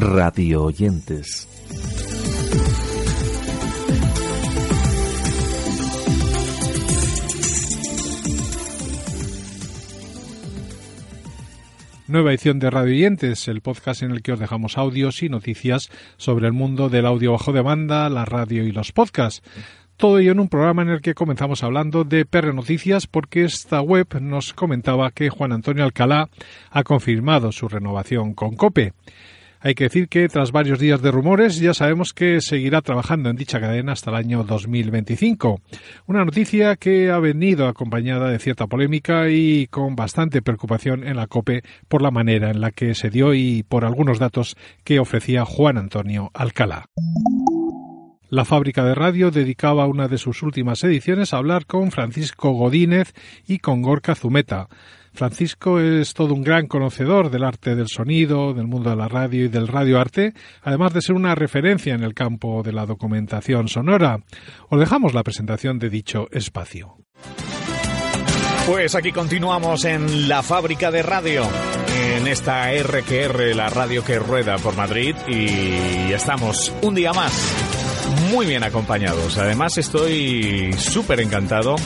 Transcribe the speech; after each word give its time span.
radio 0.00 0.64
oyentes. 0.64 1.46
Nueva 12.08 12.30
edición 12.30 12.58
de 12.58 12.70
Radio 12.70 12.94
Oyentes, 12.94 13.46
el 13.46 13.60
podcast 13.60 14.02
en 14.02 14.12
el 14.12 14.22
que 14.22 14.32
os 14.32 14.40
dejamos 14.40 14.78
audios 14.78 15.22
y 15.22 15.28
noticias 15.28 15.90
sobre 16.16 16.46
el 16.46 16.54
mundo 16.54 16.88
del 16.88 17.04
audio 17.04 17.32
bajo 17.32 17.52
demanda, 17.52 18.08
la 18.08 18.24
radio 18.24 18.64
y 18.64 18.72
los 18.72 18.92
podcasts. 18.92 19.42
Todo 19.98 20.18
ello 20.18 20.32
en 20.32 20.40
un 20.40 20.48
programa 20.48 20.80
en 20.80 20.88
el 20.88 21.02
que 21.02 21.14
comenzamos 21.14 21.62
hablando 21.62 22.04
de 22.04 22.24
PR 22.24 22.54
Noticias 22.54 23.06
porque 23.06 23.44
esta 23.44 23.82
web 23.82 24.06
nos 24.18 24.54
comentaba 24.54 25.10
que 25.10 25.28
Juan 25.28 25.52
Antonio 25.52 25.84
Alcalá 25.84 26.30
ha 26.70 26.84
confirmado 26.84 27.52
su 27.52 27.68
renovación 27.68 28.32
con 28.32 28.56
COPE. 28.56 28.94
Hay 29.62 29.74
que 29.74 29.84
decir 29.84 30.08
que 30.08 30.26
tras 30.28 30.52
varios 30.52 30.78
días 30.78 31.02
de 31.02 31.10
rumores 31.10 31.58
ya 31.58 31.74
sabemos 31.74 32.14
que 32.14 32.40
seguirá 32.40 32.80
trabajando 32.80 33.28
en 33.28 33.36
dicha 33.36 33.60
cadena 33.60 33.92
hasta 33.92 34.10
el 34.10 34.16
año 34.16 34.42
2025. 34.42 35.60
Una 36.06 36.24
noticia 36.24 36.76
que 36.76 37.10
ha 37.10 37.18
venido 37.18 37.68
acompañada 37.68 38.30
de 38.30 38.38
cierta 38.38 38.66
polémica 38.66 39.28
y 39.28 39.66
con 39.66 39.96
bastante 39.96 40.40
preocupación 40.40 41.06
en 41.06 41.16
la 41.16 41.26
COPE 41.26 41.62
por 41.88 42.00
la 42.00 42.10
manera 42.10 42.50
en 42.50 42.62
la 42.62 42.70
que 42.70 42.94
se 42.94 43.10
dio 43.10 43.34
y 43.34 43.62
por 43.62 43.84
algunos 43.84 44.18
datos 44.18 44.56
que 44.82 44.98
ofrecía 44.98 45.44
Juan 45.44 45.76
Antonio 45.76 46.30
Alcalá. 46.32 46.86
La 48.30 48.46
fábrica 48.46 48.84
de 48.84 48.94
radio 48.94 49.30
dedicaba 49.30 49.88
una 49.88 50.08
de 50.08 50.16
sus 50.16 50.42
últimas 50.42 50.82
ediciones 50.84 51.34
a 51.34 51.38
hablar 51.38 51.66
con 51.66 51.90
Francisco 51.90 52.52
Godínez 52.52 53.12
y 53.46 53.58
con 53.58 53.82
Gorka 53.82 54.14
Zumeta. 54.14 54.68
Francisco 55.12 55.80
es 55.80 56.14
todo 56.14 56.34
un 56.34 56.42
gran 56.42 56.66
conocedor 56.66 57.30
del 57.30 57.44
arte 57.44 57.74
del 57.74 57.88
sonido, 57.88 58.54
del 58.54 58.66
mundo 58.66 58.90
de 58.90 58.96
la 58.96 59.08
radio 59.08 59.44
y 59.44 59.48
del 59.48 59.68
radioarte, 59.68 60.34
además 60.62 60.92
de 60.92 61.02
ser 61.02 61.14
una 61.14 61.34
referencia 61.34 61.94
en 61.94 62.02
el 62.02 62.14
campo 62.14 62.62
de 62.62 62.72
la 62.72 62.86
documentación 62.86 63.68
sonora. 63.68 64.20
Os 64.68 64.80
dejamos 64.80 65.14
la 65.14 65.22
presentación 65.22 65.78
de 65.78 65.90
dicho 65.90 66.28
espacio. 66.30 66.96
Pues 68.66 68.94
aquí 68.94 69.10
continuamos 69.10 69.84
en 69.84 70.28
la 70.28 70.42
fábrica 70.42 70.90
de 70.90 71.02
radio, 71.02 71.42
en 72.14 72.28
esta 72.28 72.72
RQR, 72.72 73.56
la 73.56 73.68
radio 73.68 74.04
que 74.04 74.18
rueda 74.18 74.58
por 74.58 74.76
Madrid, 74.76 75.16
y 75.26 76.12
estamos 76.12 76.72
un 76.82 76.94
día 76.94 77.12
más 77.12 77.80
muy 78.30 78.46
bien 78.46 78.62
acompañados. 78.62 79.38
Además 79.38 79.76
estoy 79.78 80.72
súper 80.74 81.20
encantado. 81.20 81.76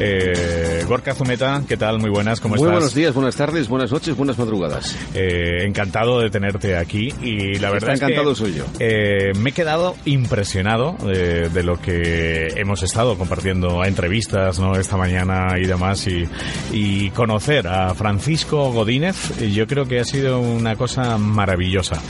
Eh, 0.00 0.84
Gorka 0.86 1.12
Zumeta, 1.14 1.62
¿qué 1.66 1.76
tal? 1.76 1.98
Muy 1.98 2.08
buenas, 2.10 2.40
¿cómo 2.40 2.54
Muy 2.54 2.60
estás? 2.62 2.72
buenos 2.72 2.94
días, 2.94 3.14
buenas 3.14 3.34
tardes, 3.36 3.68
buenas 3.68 3.90
noches, 3.90 4.16
buenas 4.16 4.38
madrugadas. 4.38 4.96
Eh, 5.14 5.64
encantado 5.64 6.20
de 6.20 6.30
tenerte 6.30 6.76
aquí 6.76 7.12
y 7.20 7.58
la 7.58 7.70
verdad 7.70 7.90
Está 7.90 8.06
es 8.06 8.12
encantado 8.12 8.30
que 8.30 8.36
soy 8.36 8.54
yo. 8.54 8.64
eh, 8.78 9.32
me 9.38 9.50
he 9.50 9.52
quedado 9.52 9.96
impresionado 10.04 10.96
eh, 11.12 11.50
de 11.52 11.62
lo 11.64 11.80
que 11.80 12.46
hemos 12.56 12.82
estado 12.84 13.18
compartiendo 13.18 13.82
a 13.82 13.88
entrevistas 13.88 14.60
¿no? 14.60 14.76
esta 14.76 14.96
mañana 14.96 15.58
y 15.60 15.66
demás 15.66 16.06
y, 16.06 16.28
y 16.72 17.10
conocer 17.10 17.66
a 17.66 17.92
Francisco 17.94 18.70
Godínez 18.72 19.40
eh, 19.42 19.50
yo 19.50 19.66
creo 19.66 19.86
que 19.86 19.98
ha 19.98 20.04
sido 20.04 20.38
una 20.40 20.76
cosa 20.76 21.18
maravillosa 21.18 22.00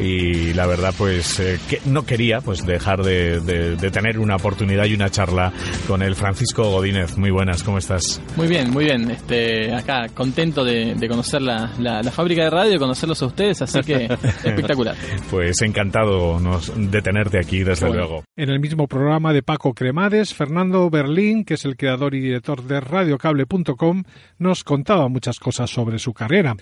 y 0.00 0.52
la 0.52 0.66
verdad 0.66 0.92
pues 0.98 1.40
eh, 1.40 1.58
que 1.68 1.80
no 1.86 2.04
quería 2.04 2.40
pues 2.42 2.66
dejar 2.66 3.02
de, 3.02 3.40
de- 3.40 3.76
de 3.76 3.90
tener 3.90 4.18
una 4.18 4.36
oportunidad 4.36 4.84
y 4.84 4.94
una 4.94 5.08
charla 5.10 5.52
con 5.86 6.02
el 6.02 6.14
Francisco 6.14 6.70
Godínez. 6.70 7.16
Muy 7.16 7.30
buenas, 7.38 7.62
¿cómo 7.62 7.78
estás? 7.78 8.20
Muy 8.36 8.48
bien, 8.48 8.70
muy 8.72 8.84
bien. 8.84 9.08
Este, 9.12 9.72
acá 9.72 10.08
contento 10.12 10.64
de, 10.64 10.96
de 10.96 11.08
conocer 11.08 11.40
la, 11.40 11.70
la- 11.78 12.02
la 12.02 12.10
fábrica 12.10 12.42
de 12.42 12.50
radio, 12.50 12.72
de 12.72 12.78
conocerlos 12.80 13.22
a 13.22 13.26
ustedes, 13.26 13.62
así 13.62 13.80
que 13.82 14.06
espectacular. 14.44 14.96
Pues 15.30 15.62
encantado 15.62 16.40
nos- 16.40 16.72
de 16.90 17.00
tenerte 17.00 17.38
aquí, 17.38 17.62
desde 17.62 17.86
Bueno. 17.86 18.02
luego. 18.02 18.24
En 18.36 18.50
el 18.50 18.58
mismo 18.58 18.88
programa 18.88 19.32
de 19.32 19.42
Paco 19.44 19.72
Cremades, 19.72 20.34
Fernando 20.34 20.90
Berlín, 20.90 21.44
que 21.44 21.54
es 21.54 21.64
el 21.64 21.76
creador 21.76 22.16
y 22.16 22.20
director 22.20 22.60
de 22.64 22.80
radiocable.com, 22.80 24.02
nos 24.38 24.64
contaba 24.64 25.08
muchas 25.08 25.38
cosas 25.38 25.70
sobre 25.70 26.00
su 26.00 26.12
carrera. 26.12 26.56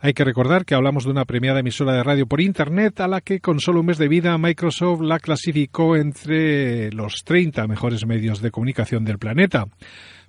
Hay 0.00 0.12
que 0.12 0.24
recordar 0.24 0.64
que 0.66 0.74
hablamos 0.74 1.04
de 1.04 1.10
una 1.10 1.24
premiada 1.24 1.60
emisora 1.60 1.92
de 1.94 2.02
radio 2.02 2.26
por 2.26 2.40
Internet 2.42 3.00
a 3.00 3.08
la 3.08 3.20
que 3.22 3.40
con 3.40 3.58
solo 3.58 3.80
un 3.80 3.86
mes 3.86 3.96
de 3.96 4.08
vida 4.08 4.36
Microsoft 4.36 5.00
la 5.00 5.18
clasificó 5.18 5.96
entre 5.96 6.90
los 6.92 7.22
30 7.24 7.66
mejores 7.66 8.04
medios 8.06 8.42
de 8.42 8.50
comunicación 8.50 9.04
del 9.04 9.18
planeta. 9.18 9.64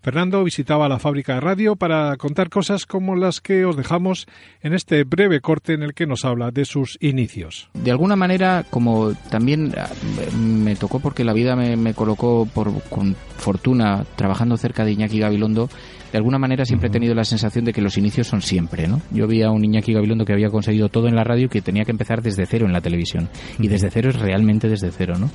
Fernando 0.05 0.43
visitaba 0.43 0.87
la 0.87 0.99
fábrica 0.99 1.33
de 1.33 1.39
radio 1.39 1.75
para 1.75 2.15
contar 2.17 2.51
cosas 2.51 2.85
como 2.85 3.15
las 3.15 3.41
que 3.41 3.65
os 3.65 3.75
dejamos 3.75 4.27
en 4.61 4.75
este 4.75 5.03
breve 5.03 5.41
corte 5.41 5.73
en 5.73 5.81
el 5.81 5.95
que 5.95 6.05
nos 6.05 6.25
habla 6.25 6.51
de 6.51 6.65
sus 6.65 6.99
inicios. 7.01 7.71
de 7.73 7.89
alguna 7.89 8.15
manera, 8.15 8.63
como 8.69 9.15
también 9.31 9.73
ah, 9.75 9.89
me 10.37 10.75
tocó 10.75 10.99
porque 10.99 11.23
la 11.23 11.33
vida 11.33 11.55
me, 11.55 11.75
me 11.75 11.95
colocó 11.95 12.47
por, 12.53 12.83
con 12.83 13.15
fortuna 13.37 14.05
trabajando 14.15 14.57
cerca 14.57 14.85
de 14.85 14.91
Iñaki 14.91 15.17
Gabilondo, 15.17 15.69
de 16.11 16.19
alguna 16.19 16.37
manera 16.37 16.65
siempre 16.65 16.89
he 16.89 16.91
tenido 16.91 17.15
la 17.15 17.25
sensación 17.25 17.65
de 17.65 17.73
que 17.73 17.81
los 17.81 17.97
inicios 17.97 18.27
son 18.27 18.43
siempre, 18.43 18.87
¿no? 18.87 19.01
Yo 19.09 19.25
vi 19.25 19.41
a 19.41 19.49
un 19.49 19.65
Iñaki 19.65 19.91
Gabilondo 19.91 20.23
que 20.23 20.33
había 20.33 20.51
conseguido 20.51 20.87
todo 20.87 21.07
en 21.07 21.15
la 21.15 21.23
radio 21.23 21.47
y 21.47 21.49
que 21.49 21.63
tenía 21.63 21.83
que 21.83 21.89
empezar 21.89 22.21
desde 22.21 22.45
cero 22.45 22.67
en 22.67 22.73
la 22.73 22.81
televisión. 22.81 23.27
Y 23.57 23.69
desde 23.69 23.89
cero 23.89 24.11
es 24.11 24.19
realmente 24.19 24.69
desde 24.69 24.91
cero, 24.91 25.15
¿no? 25.19 25.31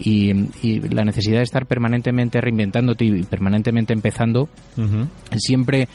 Y, 0.00 0.30
y 0.62 0.80
la 0.80 1.04
necesidad 1.04 1.38
de 1.38 1.44
estar 1.44 1.66
permanentemente 1.66 2.40
reinventándote 2.40 3.04
y 3.04 3.22
permanentemente 3.24 3.92
empezando 3.92 4.48
siempre 5.36 5.88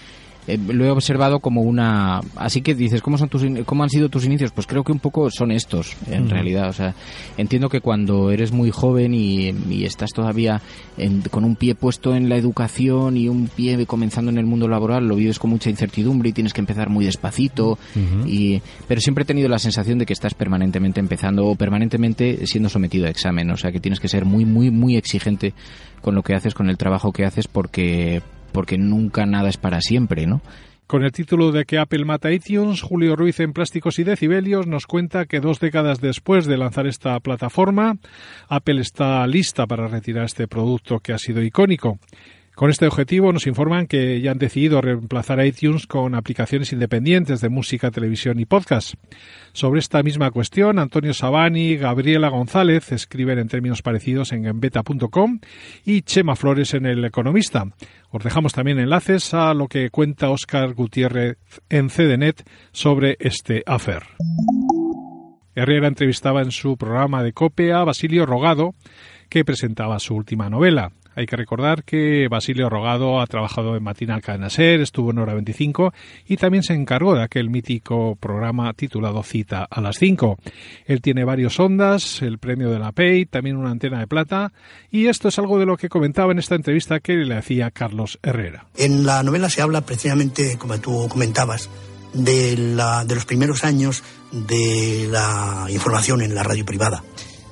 eh, 0.47 0.57
lo 0.57 0.85
he 0.85 0.89
observado 0.89 1.39
como 1.39 1.61
una 1.61 2.19
así 2.35 2.61
que 2.61 2.75
dices 2.75 3.01
cómo 3.01 3.17
son 3.17 3.29
tus 3.29 3.43
in- 3.43 3.63
cómo 3.63 3.83
han 3.83 3.89
sido 3.89 4.09
tus 4.09 4.25
inicios 4.25 4.51
pues 4.51 4.67
creo 4.67 4.83
que 4.83 4.91
un 4.91 4.99
poco 4.99 5.29
son 5.31 5.51
estos 5.51 5.95
en 6.09 6.29
realidad 6.29 6.69
o 6.69 6.73
sea 6.73 6.93
entiendo 7.37 7.69
que 7.69 7.79
cuando 7.81 8.29
eres 8.31 8.51
muy 8.51 8.69
joven 8.71 9.13
y, 9.13 9.49
y 9.69 9.85
estás 9.85 10.11
todavía 10.11 10.61
en- 10.97 11.21
con 11.21 11.43
un 11.45 11.55
pie 11.55 11.75
puesto 11.75 12.15
en 12.15 12.27
la 12.29 12.35
educación 12.35 13.15
y 13.17 13.29
un 13.29 13.47
pie 13.47 13.85
comenzando 13.85 14.31
en 14.31 14.37
el 14.37 14.45
mundo 14.45 14.67
laboral 14.67 15.07
lo 15.07 15.15
vives 15.15 15.39
con 15.39 15.49
mucha 15.49 15.69
incertidumbre 15.69 16.29
y 16.29 16.33
tienes 16.33 16.53
que 16.53 16.61
empezar 16.61 16.89
muy 16.89 17.05
despacito 17.05 17.77
y 18.27 18.61
pero 18.87 18.99
siempre 19.01 19.23
he 19.23 19.25
tenido 19.25 19.47
la 19.49 19.59
sensación 19.59 19.97
de 19.99 20.05
que 20.05 20.13
estás 20.13 20.33
permanentemente 20.33 20.99
empezando 20.99 21.45
o 21.45 21.55
permanentemente 21.55 22.45
siendo 22.47 22.69
sometido 22.69 23.05
a 23.05 23.09
examen 23.09 23.49
o 23.51 23.57
sea 23.57 23.71
que 23.71 23.79
tienes 23.79 23.99
que 23.99 24.07
ser 24.09 24.25
muy 24.25 24.45
muy 24.45 24.71
muy 24.71 24.97
exigente 24.97 25.53
con 26.01 26.15
lo 26.15 26.21
que 26.21 26.35
haces 26.35 26.53
con 26.53 26.69
el 26.69 26.77
trabajo 26.77 27.11
que 27.13 27.25
haces 27.25 27.47
porque 27.47 28.21
porque 28.53 28.77
nunca 28.77 29.25
nada 29.25 29.49
es 29.49 29.57
para 29.57 29.81
siempre, 29.81 30.25
¿no? 30.25 30.41
Con 30.87 31.03
el 31.03 31.11
título 31.11 31.51
de 31.51 31.65
que 31.65 31.79
Apple 31.79 32.05
mata 32.05 32.31
iTunes, 32.31 32.81
Julio 32.81 33.15
Ruiz 33.15 33.39
en 33.39 33.53
Plásticos 33.53 33.99
y 33.99 34.03
Decibelios 34.03 34.67
nos 34.67 34.85
cuenta 34.85 35.25
que 35.25 35.39
dos 35.39 35.59
décadas 35.59 35.99
después 36.01 36.45
de 36.45 36.57
lanzar 36.57 36.87
esta 36.87 37.19
plataforma, 37.19 37.97
Apple 38.47 38.81
está 38.81 39.25
lista 39.25 39.65
para 39.65 39.87
retirar 39.87 40.25
este 40.25 40.47
producto 40.47 40.99
que 40.99 41.13
ha 41.13 41.17
sido 41.17 41.41
icónico. 41.41 41.97
Con 42.55 42.69
este 42.69 42.85
objetivo 42.85 43.33
nos 43.33 43.47
informan 43.47 43.87
que 43.87 44.21
ya 44.21 44.31
han 44.31 44.37
decidido 44.37 44.79
reemplazar 44.79 45.43
iTunes 45.43 45.87
con 45.87 46.13
aplicaciones 46.13 46.71
independientes 46.71 47.41
de 47.41 47.49
música, 47.49 47.89
televisión 47.89 48.39
y 48.39 48.45
podcast. 48.45 48.93
Sobre 49.53 49.79
esta 49.79 50.03
misma 50.03 50.29
cuestión, 50.29 50.77
Antonio 50.77 51.15
Sabani 51.15 51.69
y 51.69 51.77
Gabriela 51.77 52.29
González 52.29 52.91
escriben 52.91 53.39
en 53.39 53.47
términos 53.47 53.81
parecidos 53.81 54.33
en 54.33 54.43
gambeta.com 54.43 55.39
y 55.83 56.03
Chema 56.03 56.35
Flores 56.35 56.75
en 56.75 56.85
El 56.85 57.03
Economista. 57.05 57.65
Os 58.11 58.23
dejamos 58.23 58.53
también 58.53 58.77
enlaces 58.77 59.33
a 59.33 59.55
lo 59.55 59.67
que 59.67 59.89
cuenta 59.89 60.29
Óscar 60.29 60.75
Gutiérrez 60.75 61.37
en 61.69 61.89
CDNet 61.89 62.43
sobre 62.71 63.17
este 63.19 63.63
afer. 63.65 64.03
Herrera 65.55 65.87
entrevistaba 65.87 66.41
en 66.41 66.51
su 66.51 66.77
programa 66.77 67.23
de 67.23 67.33
COPE 67.33 67.73
a 67.73 67.83
Basilio 67.83 68.25
Rogado, 68.25 68.73
que 69.33 69.43
presentaba 69.43 69.97
su 69.97 70.13
última 70.13 70.47
novela. 70.47 70.91
Hay 71.15 71.25
que 71.25 71.35
recordar 71.35 71.83
que 71.83 72.27
Basilio 72.29 72.69
Rogado 72.69 73.19
ha 73.19 73.25
trabajado 73.25 73.75
en 73.75 73.81
Matinal 73.81 74.21
Cadena 74.21 74.51
Ser, 74.51 74.79
estuvo 74.79 75.09
en 75.09 75.17
Hora 75.17 75.33
25 75.33 75.91
y 76.27 76.37
también 76.37 76.61
se 76.61 76.75
encargó 76.75 77.15
de 77.15 77.23
aquel 77.23 77.49
mítico 77.49 78.15
programa 78.15 78.71
titulado 78.73 79.23
Cita 79.23 79.67
a 79.67 79.81
las 79.81 79.97
5. 79.97 80.37
Él 80.85 81.01
tiene 81.01 81.23
varios 81.23 81.59
ondas, 81.59 82.21
el 82.21 82.37
premio 82.37 82.69
de 82.69 82.77
la 82.77 82.91
PEI, 82.91 83.25
también 83.25 83.57
una 83.57 83.71
antena 83.71 83.99
de 83.99 84.05
plata 84.05 84.53
y 84.91 85.07
esto 85.07 85.29
es 85.29 85.39
algo 85.39 85.57
de 85.57 85.65
lo 85.65 85.77
que 85.77 85.89
comentaba 85.89 86.31
en 86.31 86.37
esta 86.37 86.53
entrevista 86.53 86.99
que 86.99 87.13
le 87.13 87.35
hacía 87.35 87.71
Carlos 87.71 88.19
Herrera. 88.21 88.67
En 88.77 89.03
la 89.03 89.23
novela 89.23 89.49
se 89.49 89.63
habla 89.63 89.81
precisamente, 89.81 90.59
como 90.59 90.79
tú 90.79 91.07
comentabas, 91.09 91.71
de, 92.13 92.55
los 93.09 93.25
primeros 93.25 93.63
años 93.63 94.03
de 94.31 95.07
la 95.09 95.65
información 95.69 96.21
en 96.21 96.35
la 96.35 96.43
radio 96.43 96.65
privada. 96.65 97.03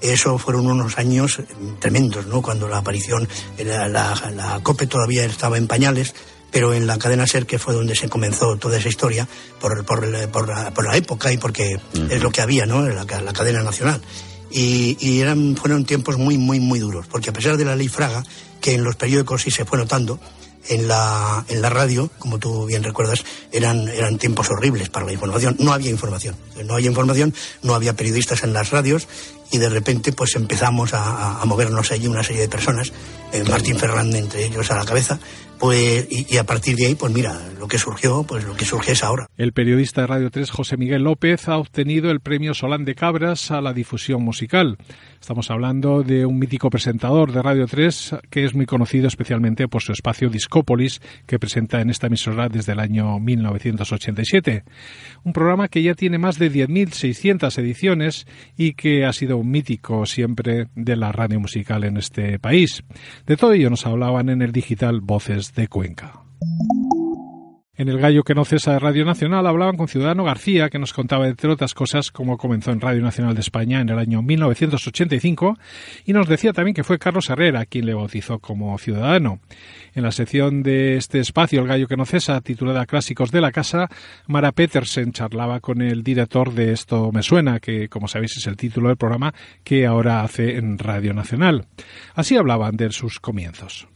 Eso 0.01 0.37
fueron 0.37 0.67
unos 0.67 0.97
años 0.97 1.41
tremendos, 1.79 2.25
¿no? 2.25 2.41
Cuando 2.41 2.67
la 2.67 2.77
aparición, 2.79 3.27
la, 3.57 3.87
la, 3.87 4.31
la 4.35 4.59
COPE 4.61 4.87
todavía 4.87 5.23
estaba 5.25 5.57
en 5.57 5.67
pañales, 5.67 6.15
pero 6.51 6.73
en 6.73 6.87
la 6.87 6.97
cadena 6.97 7.27
SER, 7.27 7.45
que 7.45 7.59
fue 7.59 7.73
donde 7.73 7.95
se 7.95 8.09
comenzó 8.09 8.57
toda 8.57 8.77
esa 8.77 8.89
historia, 8.89 9.27
por, 9.59 9.85
por, 9.85 9.99
por, 10.31 10.49
la, 10.49 10.71
por 10.71 10.85
la, 10.85 10.97
época 10.97 11.31
y 11.31 11.37
porque 11.37 11.79
es 12.09 12.21
lo 12.21 12.31
que 12.31 12.41
había, 12.41 12.65
¿no? 12.65 12.81
La, 12.81 13.05
la 13.05 13.33
cadena 13.33 13.63
nacional. 13.63 14.01
Y, 14.49 14.97
y, 14.99 15.21
eran, 15.21 15.55
fueron 15.55 15.85
tiempos 15.85 16.17
muy, 16.17 16.37
muy, 16.37 16.59
muy 16.59 16.79
duros, 16.79 17.07
porque 17.07 17.29
a 17.29 17.33
pesar 17.33 17.55
de 17.55 17.63
la 17.63 17.75
ley 17.75 17.87
Fraga, 17.87 18.23
que 18.59 18.73
en 18.73 18.83
los 18.83 18.97
periódicos 18.97 19.43
sí 19.43 19.51
se 19.51 19.63
fue 19.63 19.77
notando, 19.77 20.19
en 20.67 20.87
la, 20.87 21.43
en 21.47 21.61
la 21.61 21.69
radio, 21.69 22.09
como 22.19 22.37
tú 22.37 22.65
bien 22.65 22.83
recuerdas, 22.83 23.23
eran, 23.51 23.87
eran 23.87 24.17
tiempos 24.17 24.49
horribles 24.49 24.89
para 24.89 25.05
la 25.05 25.13
información. 25.13 25.55
No 25.59 25.73
había 25.73 25.89
información. 25.89 26.35
No 26.63 26.75
había 26.75 26.87
información, 26.87 27.33
no 27.63 27.73
había 27.73 27.95
periodistas 27.95 28.43
en 28.43 28.53
las 28.53 28.69
radios 28.69 29.07
y 29.51 29.57
de 29.57 29.69
repente 29.69 30.13
pues 30.13 30.35
empezamos 30.35 30.93
a, 30.93 31.41
a 31.41 31.45
movernos 31.45 31.91
allí 31.91 32.07
una 32.07 32.23
serie 32.23 32.43
de 32.43 32.49
personas, 32.49 32.91
eh, 33.31 33.43
Martín 33.49 33.77
Fernández 33.77 34.23
entre 34.23 34.45
ellos 34.45 34.71
a 34.71 34.75
la 34.75 34.85
cabeza, 34.85 35.19
pues 35.61 36.07
y, 36.09 36.37
a 36.37 36.43
partir 36.43 36.75
de 36.75 36.87
ahí 36.87 36.95
pues 36.95 37.13
mira 37.13 37.39
lo 37.59 37.67
que 37.67 37.77
surgió 37.77 38.23
pues 38.23 38.43
lo 38.43 38.55
que 38.55 38.65
surge 38.65 38.93
es 38.93 39.03
ahora. 39.03 39.27
El 39.37 39.53
periodista 39.53 40.01
de 40.01 40.07
Radio 40.07 40.31
3 40.31 40.49
José 40.49 40.75
Miguel 40.75 41.03
López 41.03 41.47
ha 41.47 41.57
obtenido 41.57 42.09
el 42.09 42.19
premio 42.19 42.55
Solán 42.55 42.83
de 42.83 42.95
Cabras 42.95 43.51
a 43.51 43.61
la 43.61 43.71
difusión 43.71 44.23
musical. 44.23 44.77
Estamos 45.19 45.51
hablando 45.51 46.01
de 46.01 46.25
un 46.25 46.39
mítico 46.39 46.71
presentador 46.71 47.31
de 47.31 47.43
Radio 47.43 47.67
3 47.67 48.15
que 48.31 48.43
es 48.43 48.55
muy 48.55 48.65
conocido 48.65 49.07
especialmente 49.07 49.67
por 49.67 49.83
su 49.83 49.91
espacio 49.91 50.29
Discópolis 50.29 50.99
que 51.27 51.37
presenta 51.37 51.79
en 51.79 51.91
esta 51.91 52.07
emisora 52.07 52.49
desde 52.49 52.71
el 52.71 52.79
año 52.79 53.19
1987 53.19 54.63
un 55.23 55.31
programa 55.31 55.67
que 55.67 55.83
ya 55.83 55.93
tiene 55.93 56.17
más 56.17 56.39
de 56.39 56.51
10.600 56.51 57.55
ediciones 57.59 58.25
y 58.57 58.73
que 58.73 59.05
ha 59.05 59.13
sido 59.13 59.37
mítico 59.43 60.05
siempre 60.05 60.67
de 60.75 60.95
la 60.95 61.11
radio 61.11 61.39
musical 61.39 61.83
en 61.83 61.97
este 61.97 62.39
país 62.39 62.83
de 63.25 63.37
todo 63.37 63.53
ello 63.53 63.69
nos 63.69 63.85
hablaban 63.85 64.29
en 64.29 64.41
el 64.41 64.51
digital 64.51 65.01
Voces 65.01 65.53
de 65.53 65.67
Cuenca. 65.67 66.13
En 67.81 67.89
el 67.89 67.97
gallo 67.97 68.21
que 68.21 68.35
no 68.35 68.45
cesa 68.45 68.73
de 68.73 68.79
Radio 68.79 69.05
Nacional 69.05 69.47
hablaban 69.47 69.75
con 69.75 69.87
Ciudadano 69.87 70.23
García, 70.23 70.69
que 70.69 70.77
nos 70.77 70.93
contaba, 70.93 71.27
entre 71.27 71.49
otras 71.49 71.73
cosas, 71.73 72.11
cómo 72.11 72.37
comenzó 72.37 72.69
en 72.69 72.79
Radio 72.79 73.01
Nacional 73.01 73.33
de 73.33 73.41
España 73.41 73.81
en 73.81 73.89
el 73.89 73.97
año 73.97 74.21
1985, 74.21 75.57
y 76.05 76.13
nos 76.13 76.27
decía 76.27 76.53
también 76.53 76.75
que 76.75 76.83
fue 76.83 76.99
Carlos 76.99 77.31
Herrera 77.31 77.65
quien 77.65 77.87
le 77.87 77.95
bautizó 77.95 78.37
como 78.37 78.77
Ciudadano. 78.77 79.39
En 79.95 80.03
la 80.03 80.11
sección 80.11 80.61
de 80.61 80.97
este 80.97 81.21
espacio, 81.21 81.61
El 81.61 81.67
gallo 81.67 81.87
que 81.87 81.97
no 81.97 82.05
cesa, 82.05 82.39
titulada 82.41 82.85
Clásicos 82.85 83.31
de 83.31 83.41
la 83.41 83.51
Casa, 83.51 83.89
Mara 84.27 84.51
Petersen 84.51 85.11
charlaba 85.11 85.59
con 85.59 85.81
el 85.81 86.03
director 86.03 86.53
de 86.53 86.73
Esto 86.73 87.11
me 87.11 87.23
suena, 87.23 87.59
que 87.59 87.89
como 87.89 88.07
sabéis 88.07 88.37
es 88.37 88.45
el 88.45 88.57
título 88.57 88.89
del 88.89 88.97
programa 88.97 89.33
que 89.63 89.87
ahora 89.87 90.21
hace 90.21 90.55
en 90.57 90.77
Radio 90.77 91.15
Nacional. 91.15 91.65
Así 92.13 92.37
hablaban 92.37 92.77
de 92.77 92.91
sus 92.91 93.19
comienzos. 93.19 93.87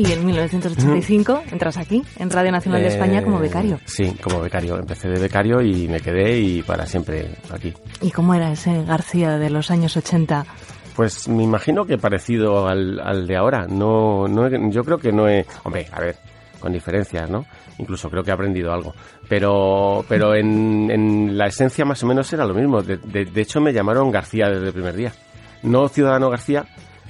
Y 0.00 0.12
en 0.12 0.24
1985 0.24 1.42
entras 1.52 1.76
aquí, 1.76 2.02
en 2.16 2.30
Radio 2.30 2.50
Nacional 2.50 2.80
de 2.80 2.88
España, 2.88 3.22
como 3.22 3.36
eh, 3.36 3.42
becario. 3.42 3.78
Sí, 3.84 4.16
como 4.22 4.40
becario. 4.40 4.78
Empecé 4.78 5.10
de 5.10 5.20
becario 5.20 5.60
y 5.60 5.88
me 5.88 6.00
quedé 6.00 6.38
y 6.38 6.62
para 6.62 6.86
siempre 6.86 7.36
aquí. 7.52 7.74
¿Y 8.00 8.10
cómo 8.10 8.32
era 8.32 8.50
ese 8.50 8.82
García 8.84 9.36
de 9.36 9.50
los 9.50 9.70
años 9.70 9.94
80? 9.98 10.46
Pues 10.96 11.28
me 11.28 11.42
imagino 11.42 11.84
que 11.84 11.98
parecido 11.98 12.66
al, 12.66 13.26
de 13.26 13.36
ahora. 13.36 13.66
No, 13.68 14.26
no, 14.26 14.48
yo 14.70 14.82
creo 14.84 14.96
que 14.96 15.12
no 15.12 15.28
he... 15.28 15.44
Hombre, 15.64 15.86
a 15.92 16.00
ver, 16.00 16.16
con 16.60 16.72
diferencias, 16.72 17.28
¿no? 17.28 17.44
Incluso 17.76 18.08
creo 18.08 18.22
que 18.22 18.30
he 18.30 18.34
aprendido 18.34 18.72
algo. 18.72 18.94
Pero, 19.28 20.02
pero 20.08 20.34
en, 20.34 20.90
en 20.90 21.36
la 21.36 21.48
esencia 21.48 21.84
más 21.84 22.02
o 22.02 22.06
menos 22.06 22.32
era 22.32 22.46
lo 22.46 22.54
mismo. 22.54 22.80
De, 22.80 22.96
de 22.96 23.40
hecho 23.42 23.60
me 23.60 23.74
llamaron 23.74 24.10
García 24.10 24.48
desde 24.48 24.68
el 24.68 24.72
primer 24.72 24.96
día. 24.96 25.12
No 25.62 25.88
Ciudadano 25.88 26.30
García, 26.30 26.64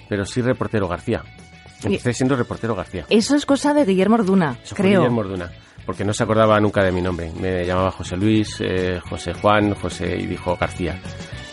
pero 0.08 0.24
sí 0.24 0.42
reportero 0.42 0.88
García. 0.88 1.22
Empecé 1.84 2.12
siendo 2.12 2.36
reportero 2.36 2.74
García. 2.74 3.06
Eso 3.08 3.34
es 3.34 3.46
cosa 3.46 3.72
de 3.74 3.84
Guillermo 3.84 4.16
Orduna, 4.16 4.56
creo. 4.74 5.00
Guillermo 5.00 5.20
Orduna, 5.20 5.50
porque 5.86 6.04
no 6.04 6.12
se 6.12 6.22
acordaba 6.22 6.58
nunca 6.60 6.82
de 6.84 6.92
mi 6.92 7.00
nombre. 7.00 7.30
Me 7.40 7.64
llamaba 7.64 7.90
José 7.90 8.16
Luis, 8.16 8.58
eh, 8.60 9.00
José 9.08 9.32
Juan, 9.34 9.74
José 9.74 10.16
y 10.16 10.26
dijo 10.26 10.56
García. 10.56 11.00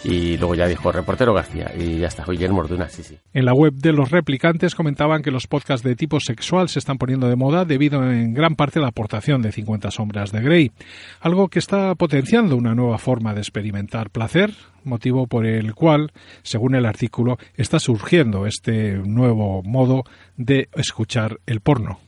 Y 0.04 0.38
luego 0.38 0.56
ya 0.56 0.68
dijo 0.68 0.92
reportero 0.92 1.34
García 1.34 1.72
y 1.78 2.00
ya 2.00 2.08
está, 2.08 2.24
Guillermo 2.24 2.60
Orduna, 2.60 2.90
sí, 2.90 3.04
sí. 3.04 3.18
En 3.34 3.46
la 3.46 3.54
web 3.54 3.74
de 3.74 3.94
los 3.94 4.12
replicantes 4.12 4.76
comentaban 4.76 5.22
que 5.22 5.32
los 5.32 5.48
podcasts 5.48 5.86
de 5.86 5.96
tipo 5.96 6.20
sexual 6.20 6.70
se 6.70 6.80
están 6.80 6.98
poniendo 6.98 7.28
de 7.28 7.36
moda 7.36 7.66
debido 7.66 8.04
en 8.10 8.34
gran 8.34 8.56
parte 8.56 8.80
a 8.80 8.82
la 8.82 8.90
aportación 8.90 9.42
de 9.42 9.52
50 9.52 9.92
sombras 9.92 10.32
de 10.32 10.42
Grey, 10.42 10.72
algo 11.20 11.48
que 11.50 11.60
está 11.60 11.96
potenciando 11.96 12.56
una 12.56 12.76
nueva 12.76 12.98
forma 12.98 13.34
de 13.34 13.42
experimentar 13.42 14.10
placer, 14.10 14.54
motivo 14.84 15.28
por 15.28 15.46
el 15.46 15.74
cual, 15.76 16.12
según 16.44 16.76
el 16.76 16.86
artículo, 16.86 17.38
está 17.56 17.80
surgiendo 17.80 18.46
este 18.46 18.94
nuevo 18.94 19.62
modo 19.64 20.04
de 20.38 20.70
escuchar 20.74 21.40
el 21.46 21.60
porno. 21.60 22.00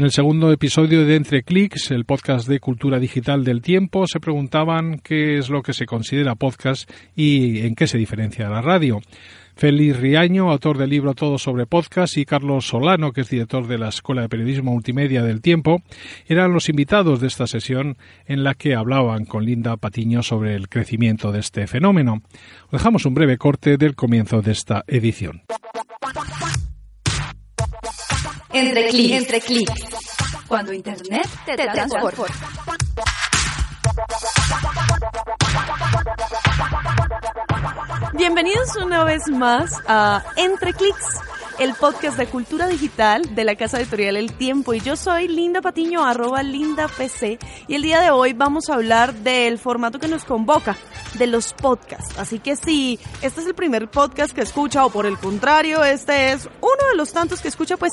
En 0.00 0.06
el 0.06 0.12
segundo 0.12 0.50
episodio 0.50 1.04
de 1.04 1.14
Entre 1.14 1.42
Clics, 1.42 1.90
el 1.90 2.06
podcast 2.06 2.48
de 2.48 2.58
cultura 2.58 2.98
digital 2.98 3.44
del 3.44 3.60
tiempo, 3.60 4.06
se 4.06 4.18
preguntaban 4.18 4.98
qué 5.04 5.36
es 5.36 5.50
lo 5.50 5.60
que 5.60 5.74
se 5.74 5.84
considera 5.84 6.36
podcast 6.36 6.90
y 7.14 7.60
en 7.66 7.74
qué 7.74 7.86
se 7.86 7.98
diferencia 7.98 8.46
de 8.46 8.50
la 8.50 8.62
radio. 8.62 9.02
Félix 9.56 10.00
Riaño, 10.00 10.50
autor 10.50 10.78
del 10.78 10.88
libro 10.88 11.12
Todo 11.12 11.36
sobre 11.36 11.66
Podcast, 11.66 12.16
y 12.16 12.24
Carlos 12.24 12.66
Solano, 12.66 13.12
que 13.12 13.20
es 13.20 13.28
director 13.28 13.66
de 13.66 13.76
la 13.76 13.90
Escuela 13.90 14.22
de 14.22 14.30
Periodismo 14.30 14.72
Multimedia 14.72 15.22
del 15.22 15.42
Tiempo, 15.42 15.82
eran 16.26 16.54
los 16.54 16.70
invitados 16.70 17.20
de 17.20 17.26
esta 17.26 17.46
sesión 17.46 17.98
en 18.24 18.42
la 18.42 18.54
que 18.54 18.74
hablaban 18.74 19.26
con 19.26 19.44
Linda 19.44 19.76
Patiño 19.76 20.22
sobre 20.22 20.54
el 20.54 20.70
crecimiento 20.70 21.30
de 21.30 21.40
este 21.40 21.66
fenómeno. 21.66 22.22
Dejamos 22.72 23.04
un 23.04 23.12
breve 23.12 23.36
corte 23.36 23.76
del 23.76 23.94
comienzo 23.94 24.40
de 24.40 24.52
esta 24.52 24.82
edición. 24.86 25.42
Entre 28.52 28.88
clics. 28.88 29.16
Entre 29.16 29.40
clics. 29.40 29.72
Cuando 30.48 30.72
Internet 30.72 31.28
te, 31.46 31.56
transforma. 31.56 32.26
Bienvenidos 38.14 38.76
una 38.76 39.04
vez 39.04 39.28
más 39.28 39.72
a 39.86 40.22
Entre 40.36 40.72
Clics 40.72 41.20
el 41.60 41.74
podcast 41.74 42.16
de 42.16 42.26
cultura 42.26 42.68
digital 42.68 43.34
de 43.34 43.44
la 43.44 43.54
casa 43.54 43.78
editorial 43.78 44.16
El 44.16 44.32
Tiempo. 44.32 44.72
Y 44.72 44.80
yo 44.80 44.96
soy 44.96 45.28
Linda 45.28 45.60
Patiño, 45.60 46.02
arroba 46.02 46.42
Linda 46.42 46.88
PC. 46.88 47.38
Y 47.68 47.74
el 47.74 47.82
día 47.82 48.00
de 48.00 48.10
hoy 48.10 48.32
vamos 48.32 48.70
a 48.70 48.74
hablar 48.74 49.12
del 49.12 49.58
formato 49.58 49.98
que 49.98 50.08
nos 50.08 50.24
convoca, 50.24 50.78
de 51.18 51.26
los 51.26 51.52
podcasts. 51.52 52.18
Así 52.18 52.38
que 52.38 52.56
si 52.56 52.98
este 53.20 53.42
es 53.42 53.46
el 53.46 53.54
primer 53.54 53.90
podcast 53.90 54.32
que 54.32 54.40
escucha 54.40 54.86
o 54.86 54.90
por 54.90 55.04
el 55.04 55.18
contrario, 55.18 55.84
este 55.84 56.32
es 56.32 56.48
uno 56.62 56.88
de 56.90 56.96
los 56.96 57.12
tantos 57.12 57.42
que 57.42 57.48
escucha, 57.48 57.76
pues 57.76 57.92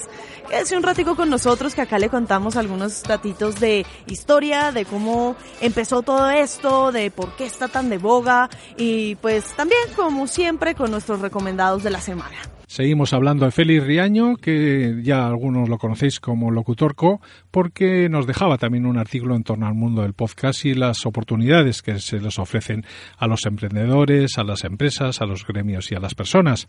quédese 0.50 0.78
un 0.78 0.84
ratico 0.84 1.18
con 1.18 1.30
nosotros 1.30 1.76
que 1.76 1.82
acá 1.82 2.00
le 2.00 2.08
contamos 2.08 2.56
algunos 2.56 3.04
datitos 3.04 3.60
de 3.60 3.86
historia, 4.06 4.72
de 4.72 4.86
cómo 4.86 5.36
empezó 5.60 6.04
todo 6.04 6.30
esto, 6.30 6.94
de 6.94 7.12
por 7.12 7.36
qué 7.36 7.46
está 7.46 7.68
tan 7.68 7.90
de 7.90 7.98
boga 7.98 8.50
y 8.78 9.16
pues 9.16 9.44
también 9.58 9.82
como 9.94 10.26
siempre 10.26 10.74
con 10.74 10.90
nuestros 10.90 11.20
recomendados 11.20 11.84
de 11.84 11.90
la 11.90 12.00
semana. 12.00 12.38
Seguimos 12.78 13.12
hablando 13.12 13.44
de 13.46 13.50
Félix 13.50 13.88
Riaño, 13.88 14.36
que 14.36 15.00
ya 15.02 15.26
algunos 15.26 15.68
lo 15.68 15.80
conocéis 15.80 16.20
como 16.20 16.52
locutorco, 16.52 17.20
porque 17.50 18.08
nos 18.08 18.28
dejaba 18.28 18.60
también 18.60 18.86
un 18.86 19.00
artículo 19.00 19.36
en 19.36 19.42
torno 19.42 19.66
al 19.66 19.74
mundo 19.74 20.04
del 20.04 20.14
podcast 20.14 20.64
y 20.64 20.76
las 20.76 21.08
oportunidades 21.08 21.82
que 21.82 21.98
se 21.98 22.20
les 22.20 22.38
ofrecen 22.38 22.86
a 23.18 23.26
los 23.26 23.48
emprendedores, 23.48 24.38
a 24.38 24.44
las 24.44 24.64
empresas, 24.64 25.22
a 25.22 25.26
los 25.26 25.44
gremios 25.44 25.92
y 25.92 25.96
a 25.96 26.00
las 26.00 26.14
personas. 26.14 26.68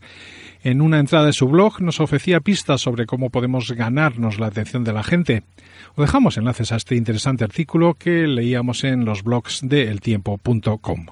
En 0.63 0.81
una 0.81 0.99
entrada 0.99 1.27
de 1.27 1.35
su 1.35 1.47
blog 1.47 1.83
nos 1.83 2.01
ofrecía 2.01 2.41
pistas 2.41 2.81
sobre 2.81 3.05
cómo 3.05 3.29
podemos 3.29 3.71
ganarnos 3.73 4.41
la 4.41 4.47
atención 4.47 4.85
de 4.85 4.95
la 4.95 5.03
gente. 5.03 5.43
Os 5.91 6.07
dejamos 6.07 6.39
enlaces 6.39 6.73
a 6.73 6.77
este 6.77 6.97
interesante 6.97 7.45
artículo 7.45 7.93
que 7.93 8.27
leíamos 8.27 8.83
en 8.85 9.05
los 9.05 9.23
blogs 9.23 9.61
de 9.63 9.91
eltiempo.com. 9.91 11.07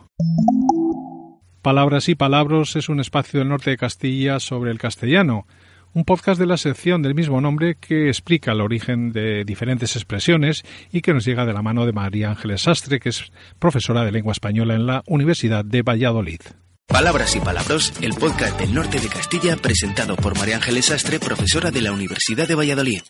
Palabras 1.66 2.08
y 2.08 2.14
Palabros 2.14 2.76
es 2.76 2.88
un 2.88 3.00
espacio 3.00 3.40
del 3.40 3.48
norte 3.48 3.70
de 3.70 3.76
Castilla 3.76 4.38
sobre 4.38 4.70
el 4.70 4.78
castellano, 4.78 5.48
un 5.94 6.04
podcast 6.04 6.38
de 6.38 6.46
la 6.46 6.58
sección 6.58 7.02
del 7.02 7.16
mismo 7.16 7.40
nombre 7.40 7.74
que 7.74 8.06
explica 8.06 8.52
el 8.52 8.60
origen 8.60 9.10
de 9.10 9.44
diferentes 9.44 9.96
expresiones 9.96 10.62
y 10.92 11.00
que 11.00 11.12
nos 11.12 11.24
llega 11.24 11.44
de 11.44 11.52
la 11.52 11.62
mano 11.62 11.84
de 11.84 11.92
María 11.92 12.30
Ángeles 12.30 12.62
Sastre, 12.62 13.00
que 13.00 13.08
es 13.08 13.32
profesora 13.58 14.04
de 14.04 14.12
lengua 14.12 14.30
española 14.30 14.76
en 14.76 14.86
la 14.86 15.02
Universidad 15.08 15.64
de 15.64 15.82
Valladolid. 15.82 16.38
Palabras 16.86 17.34
y 17.34 17.40
Palabros, 17.40 17.92
el 18.00 18.14
podcast 18.14 18.60
del 18.60 18.72
norte 18.72 19.00
de 19.00 19.08
Castilla 19.08 19.56
presentado 19.56 20.14
por 20.14 20.38
María 20.38 20.54
Ángeles 20.58 20.84
Sastre, 20.84 21.18
profesora 21.18 21.72
de 21.72 21.82
la 21.82 21.90
Universidad 21.90 22.46
de 22.46 22.54
Valladolid. 22.54 23.02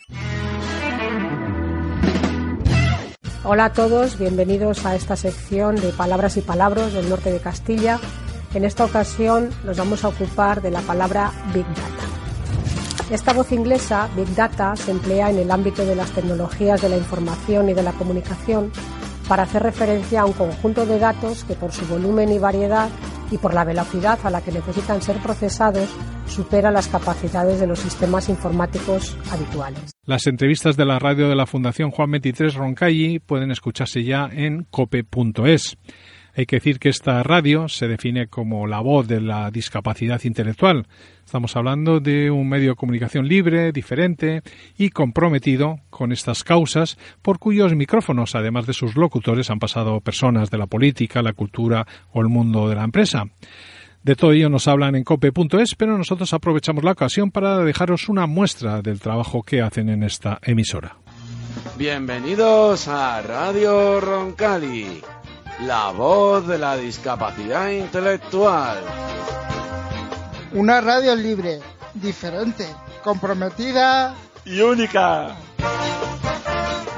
Hola 3.45 3.67
a 3.67 3.73
todos, 3.75 4.19
bienvenidos 4.19 4.87
a 4.87 4.97
esta 4.97 5.15
sección 5.15 5.77
de 5.77 5.91
Palabras 5.91 6.39
y 6.39 6.41
Palabros 6.41 6.95
del 6.95 7.11
norte 7.11 7.31
de 7.31 7.39
Castilla 7.39 8.01
en 8.57 8.65
esta 8.65 8.85
ocasión 8.85 9.51
nos 9.65 9.77
vamos 9.77 10.03
a 10.05 10.09
ocupar 10.09 10.63
de 10.63 10.71
la 10.71 10.81
palabra 10.81 11.31
Big 11.53 11.67
Data. 11.67 12.07
Esta 13.11 13.33
voz 13.33 13.53
inglesa, 13.53 14.09
Big 14.17 14.35
Data, 14.35 14.75
se 14.77 14.91
emplea 14.91 15.31
en 15.31 15.39
el 15.39 15.51
ámbito 15.51 15.85
de 15.85 15.95
las 15.95 16.11
tecnologías 16.13 16.81
de 16.81 16.89
la 16.89 16.97
información 16.97 17.69
y 17.69 17.75
de 17.75 17.83
la 17.83 17.93
comunicación 17.93 18.73
para 19.29 19.43
hacer 19.43 19.63
referencia 19.63 20.23
a 20.23 20.25
un 20.25 20.33
conjunto 20.33 20.87
de 20.87 20.99
datos 20.99 21.45
que 21.45 21.55
por 21.55 21.73
su 21.73 21.87
volumen 21.87 22.33
y 22.33 22.39
variedad 22.39 22.89
y 23.31 23.39
por 23.39 23.55
la 23.55 23.65
velocidad 23.65 24.19
a 24.25 24.31
la 24.31 24.41
que 24.41 24.53
necesitan 24.53 25.03
ser 25.03 25.19
procesados 25.19 25.89
supera 26.27 26.71
las 26.71 26.89
capacidades 26.89 27.61
de 27.61 27.67
los 27.67 27.79
sistemas 27.79 28.29
informáticos 28.29 29.17
habituales. 29.31 29.93
Las 30.05 30.27
entrevistas 30.27 30.77
de 30.77 30.85
la 30.85 30.99
radio 30.99 31.29
de 31.29 31.37
la 31.37 31.47
Fundación 31.47 31.91
Juan 31.91 32.11
23 32.11 32.55
Roncalli 32.55 33.19
pueden 33.19 33.51
escucharse 33.51 34.03
ya 34.03 34.29
en 34.33 34.67
cope.es. 34.71 35.77
Hay 36.37 36.45
que 36.45 36.57
decir 36.57 36.79
que 36.79 36.91
esta 36.91 37.23
radio 37.23 37.67
se 37.67 37.89
define 37.89 38.27
como 38.27 38.67
la 38.67 38.81
voz 38.81 39.09
de 39.09 39.23
la 39.23 39.51
discapacidad 39.51 40.23
intelectual. 40.25 40.87
Estamos 41.25 41.57
hablando 41.57 41.99
de 41.99 42.31
un 42.31 42.47
medio 42.47 42.71
de 42.71 42.77
comunicación 42.77 43.27
libre, 43.27 43.73
diferente 43.73 44.43
y 44.77 44.91
comprometido 44.91 45.81
con 45.89 46.13
estas 46.13 46.45
causas, 46.45 46.99
por 47.23 47.39
cuyos 47.39 47.75
micrófonos, 47.75 48.35
además 48.35 48.67
de 48.67 48.75
sus 48.75 48.97
locutores, 48.97 49.49
han 49.49 49.59
pasado 49.59 50.01
personas 50.03 50.51
de 50.51 50.59
la 50.59 50.67
política, 50.67 51.23
la 51.23 51.33
cultura 51.33 51.87
o 52.13 52.21
el 52.21 52.29
mundo 52.29 52.69
de 52.69 52.75
la 52.75 52.85
empresa. 52.85 53.25
De 54.03 54.15
todo 54.15 54.33
ello 54.33 54.51
nos 54.51 54.69
hablan 54.69 54.95
en 54.95 55.05
cope.es, 55.05 55.75
pero 55.75 55.97
nosotros 55.97 56.35
aprovechamos 56.35 56.85
la 56.85 56.93
ocasión 56.93 57.31
para 57.31 57.65
dejaros 57.65 58.11
una 58.11 58.27
muestra 58.27 58.83
del 58.83 59.01
trabajo 59.01 59.43
que 59.43 59.63
hacen 59.63 59.89
en 59.89 60.03
esta 60.03 60.39
emisora. 60.43 60.99
Bienvenidos 61.79 62.89
a 62.89 63.21
Radio 63.23 64.01
Roncali, 64.01 65.01
la 65.61 65.91
voz 65.91 66.47
de 66.47 66.59
la 66.59 66.77
discapacidad 66.77 67.71
intelectual. 67.71 68.79
Una 70.53 70.81
radio 70.81 71.15
libre, 71.15 71.61
diferente, 71.95 72.67
comprometida 73.03 74.15
y 74.45 74.61
única. 74.61 75.37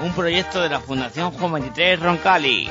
Un 0.03 0.13
proyecto 0.13 0.61
de 0.61 0.69
la 0.69 0.81
Fundación 0.81 1.33
Juan 1.33 1.53
23 1.53 2.01
Roncali. 2.01 2.71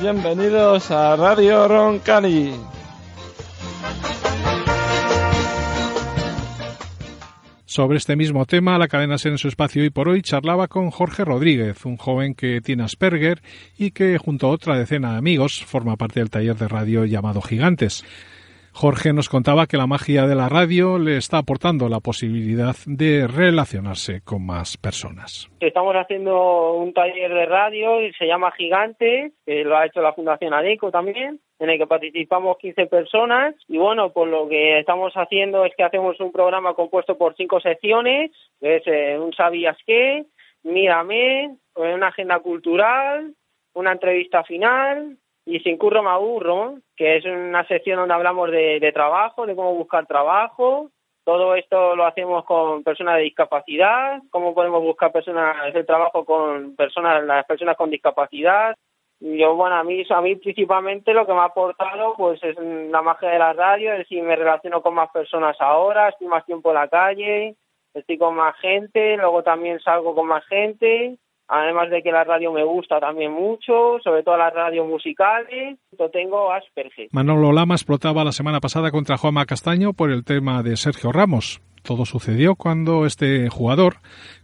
Bienvenidos 0.00 0.90
a 0.90 1.16
Radio 1.16 1.68
Roncali. 1.68 2.54
Sobre 7.76 7.98
este 7.98 8.16
mismo 8.16 8.46
tema, 8.46 8.78
la 8.78 8.88
cadena 8.88 9.18
Ser 9.18 9.32
en 9.32 9.38
su 9.38 9.48
espacio 9.48 9.82
hoy 9.82 9.90
por 9.90 10.08
hoy 10.08 10.22
charlaba 10.22 10.66
con 10.66 10.90
Jorge 10.90 11.26
Rodríguez, 11.26 11.84
un 11.84 11.98
joven 11.98 12.34
que 12.34 12.62
tiene 12.62 12.84
Asperger 12.84 13.42
y 13.76 13.90
que 13.90 14.16
junto 14.16 14.46
a 14.46 14.50
otra 14.52 14.78
decena 14.78 15.12
de 15.12 15.18
amigos 15.18 15.62
forma 15.62 15.96
parte 15.96 16.20
del 16.20 16.30
taller 16.30 16.56
de 16.56 16.68
radio 16.68 17.04
llamado 17.04 17.42
Gigantes. 17.42 18.02
Jorge 18.78 19.14
nos 19.14 19.30
contaba 19.30 19.66
que 19.66 19.78
la 19.78 19.86
magia 19.86 20.26
de 20.26 20.34
la 20.34 20.50
radio 20.50 20.98
le 20.98 21.16
está 21.16 21.38
aportando 21.38 21.88
la 21.88 22.00
posibilidad 22.00 22.76
de 22.84 23.26
relacionarse 23.26 24.20
con 24.22 24.44
más 24.44 24.76
personas. 24.76 25.48
Estamos 25.60 25.94
haciendo 25.94 26.74
un 26.74 26.92
taller 26.92 27.32
de 27.32 27.46
radio 27.46 28.02
y 28.02 28.12
se 28.12 28.26
llama 28.26 28.52
Gigantes, 28.52 29.32
que 29.46 29.64
lo 29.64 29.78
ha 29.78 29.86
hecho 29.86 30.02
la 30.02 30.12
Fundación 30.12 30.52
ADECO 30.52 30.90
también, 30.90 31.40
en 31.58 31.70
el 31.70 31.78
que 31.78 31.86
participamos 31.86 32.58
15 32.58 32.84
personas. 32.88 33.54
Y 33.66 33.78
bueno, 33.78 34.12
pues 34.12 34.30
lo 34.30 34.46
que 34.46 34.78
estamos 34.80 35.14
haciendo 35.14 35.64
es 35.64 35.72
que 35.74 35.82
hacemos 35.82 36.20
un 36.20 36.30
programa 36.30 36.74
compuesto 36.74 37.16
por 37.16 37.34
cinco 37.34 37.60
secciones, 37.60 38.30
que 38.60 38.76
es 38.76 38.82
eh, 38.84 39.18
un 39.18 39.32
¿Sabías 39.32 39.78
qué? 39.86 40.26
Mírame, 40.64 41.56
una 41.76 42.08
agenda 42.08 42.40
cultural, 42.40 43.32
una 43.72 43.92
entrevista 43.92 44.44
final, 44.44 45.16
y 45.46 45.60
Sin 45.60 45.78
Curro 45.78 46.02
Maburro, 46.02 46.74
que 46.96 47.16
es 47.16 47.24
una 47.24 47.66
sección 47.68 47.98
donde 47.98 48.14
hablamos 48.14 48.50
de, 48.50 48.90
trabajo, 48.92 49.46
de 49.46 49.54
cómo 49.54 49.74
buscar 49.74 50.04
trabajo. 50.06 50.90
Todo 51.24 51.54
esto 51.54 51.94
lo 51.94 52.04
hacemos 52.04 52.44
con 52.44 52.82
personas 52.82 53.16
de 53.16 53.22
discapacidad, 53.22 54.20
cómo 54.30 54.54
podemos 54.54 54.82
buscar 54.82 55.12
personas 55.12 55.56
el 55.74 55.86
trabajo 55.86 56.24
con 56.24 56.74
personas, 56.74 57.24
las 57.24 57.46
personas 57.46 57.76
con 57.76 57.90
discapacidad. 57.90 58.74
Yo, 59.20 59.54
bueno, 59.54 59.76
a 59.76 59.84
mí, 59.84 60.04
a 60.08 60.20
mí 60.20 60.34
principalmente 60.34 61.14
lo 61.14 61.26
que 61.26 61.32
me 61.32 61.38
ha 61.38 61.44
aportado 61.44 62.14
pues 62.16 62.42
es 62.42 62.56
la 62.58 63.00
magia 63.02 63.30
de 63.30 63.38
la 63.38 63.52
radio, 63.52 63.92
es 63.92 63.98
decir, 63.98 64.22
me 64.22 64.36
relaciono 64.36 64.82
con 64.82 64.94
más 64.94 65.10
personas 65.10 65.56
ahora, 65.60 66.08
estoy 66.08 66.26
más 66.26 66.44
tiempo 66.44 66.70
en 66.70 66.74
la 66.74 66.88
calle, 66.88 67.54
estoy 67.94 68.18
con 68.18 68.34
más 68.34 68.56
gente, 68.58 69.16
luego 69.16 69.42
también 69.42 69.80
salgo 69.80 70.14
con 70.14 70.26
más 70.26 70.44
gente 70.46 71.18
Además 71.48 71.90
de 71.90 72.02
que 72.02 72.10
la 72.10 72.24
radio 72.24 72.52
me 72.52 72.64
gusta 72.64 72.98
también 72.98 73.32
mucho, 73.32 73.98
sobre 74.02 74.22
todo 74.22 74.36
las 74.36 74.52
radios 74.52 74.86
musicales, 74.86 75.78
yo 75.96 76.10
tengo 76.10 76.52
Asperger. 76.52 77.08
Manolo 77.12 77.52
Lama 77.52 77.74
explotaba 77.74 78.24
la 78.24 78.32
semana 78.32 78.60
pasada 78.60 78.90
contra 78.90 79.16
Juanma 79.16 79.46
Castaño 79.46 79.92
por 79.92 80.10
el 80.10 80.24
tema 80.24 80.62
de 80.62 80.76
Sergio 80.76 81.12
Ramos. 81.12 81.60
Todo 81.86 82.04
sucedió 82.04 82.56
cuando 82.56 83.06
este 83.06 83.48
jugador 83.48 83.98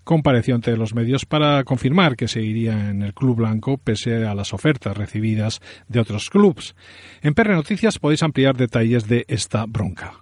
compareció 0.04 0.54
ante 0.54 0.76
los 0.76 0.94
medios 0.94 1.26
para 1.26 1.64
confirmar 1.64 2.14
que 2.14 2.28
seguiría 2.28 2.88
en 2.88 3.02
el 3.02 3.14
Club 3.14 3.38
Blanco 3.38 3.78
pese 3.78 4.24
a 4.24 4.34
las 4.36 4.54
ofertas 4.54 4.96
recibidas 4.96 5.60
de 5.88 5.98
otros 5.98 6.30
clubes. 6.30 6.76
En 7.20 7.34
PR 7.34 7.50
Noticias 7.50 7.98
podéis 7.98 8.22
ampliar 8.22 8.56
detalles 8.56 9.08
de 9.08 9.24
esta 9.26 9.64
bronca. 9.66 10.12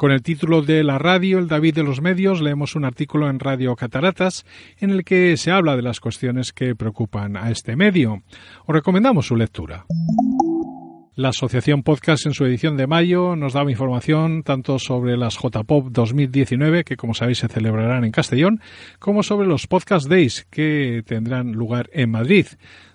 Con 0.00 0.12
el 0.12 0.22
título 0.22 0.62
de 0.62 0.82
La 0.82 0.96
radio, 0.96 1.38
el 1.38 1.46
David 1.46 1.74
de 1.74 1.82
los 1.82 2.00
medios, 2.00 2.40
leemos 2.40 2.74
un 2.74 2.86
artículo 2.86 3.28
en 3.28 3.38
Radio 3.38 3.76
Cataratas 3.76 4.46
en 4.78 4.88
el 4.88 5.04
que 5.04 5.36
se 5.36 5.50
habla 5.50 5.76
de 5.76 5.82
las 5.82 6.00
cuestiones 6.00 6.54
que 6.54 6.74
preocupan 6.74 7.36
a 7.36 7.50
este 7.50 7.76
medio. 7.76 8.22
Os 8.64 8.74
recomendamos 8.74 9.26
su 9.26 9.36
lectura. 9.36 9.84
La 11.20 11.28
Asociación 11.28 11.82
Podcast 11.82 12.24
en 12.24 12.32
su 12.32 12.46
edición 12.46 12.78
de 12.78 12.86
mayo 12.86 13.36
nos 13.36 13.52
daba 13.52 13.70
información 13.70 14.42
tanto 14.42 14.78
sobre 14.78 15.18
las 15.18 15.36
JPOP 15.36 15.90
2019, 15.90 16.82
que 16.82 16.96
como 16.96 17.12
sabéis 17.12 17.40
se 17.40 17.48
celebrarán 17.48 18.04
en 18.04 18.10
Castellón, 18.10 18.62
como 18.98 19.22
sobre 19.22 19.46
los 19.46 19.66
Podcast 19.66 20.08
Days, 20.08 20.46
que 20.48 21.02
tendrán 21.04 21.52
lugar 21.52 21.90
en 21.92 22.10
Madrid 22.10 22.46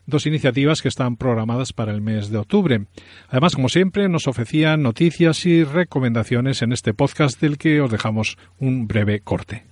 dos 0.07 0.25
iniciativas 0.25 0.81
que 0.81 0.87
están 0.87 1.17
programadas 1.17 1.71
para 1.71 1.91
el 1.91 2.01
mes 2.01 2.31
de 2.31 2.39
octubre. 2.39 2.87
Además, 3.29 3.53
como 3.53 3.69
siempre, 3.69 4.09
nos 4.09 4.27
ofrecían 4.27 4.81
noticias 4.81 5.45
y 5.45 5.63
recomendaciones 5.63 6.63
en 6.63 6.71
este 6.71 6.95
podcast 6.95 7.39
del 7.39 7.59
que 7.59 7.79
os 7.79 7.91
dejamos 7.91 8.39
un 8.57 8.87
breve 8.87 9.19
corte. 9.19 9.67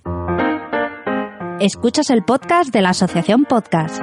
Escuchas 1.58 2.08
el 2.08 2.22
podcast 2.22 2.72
de 2.72 2.82
la 2.82 2.90
Asociación 2.90 3.46
Podcast. 3.46 4.00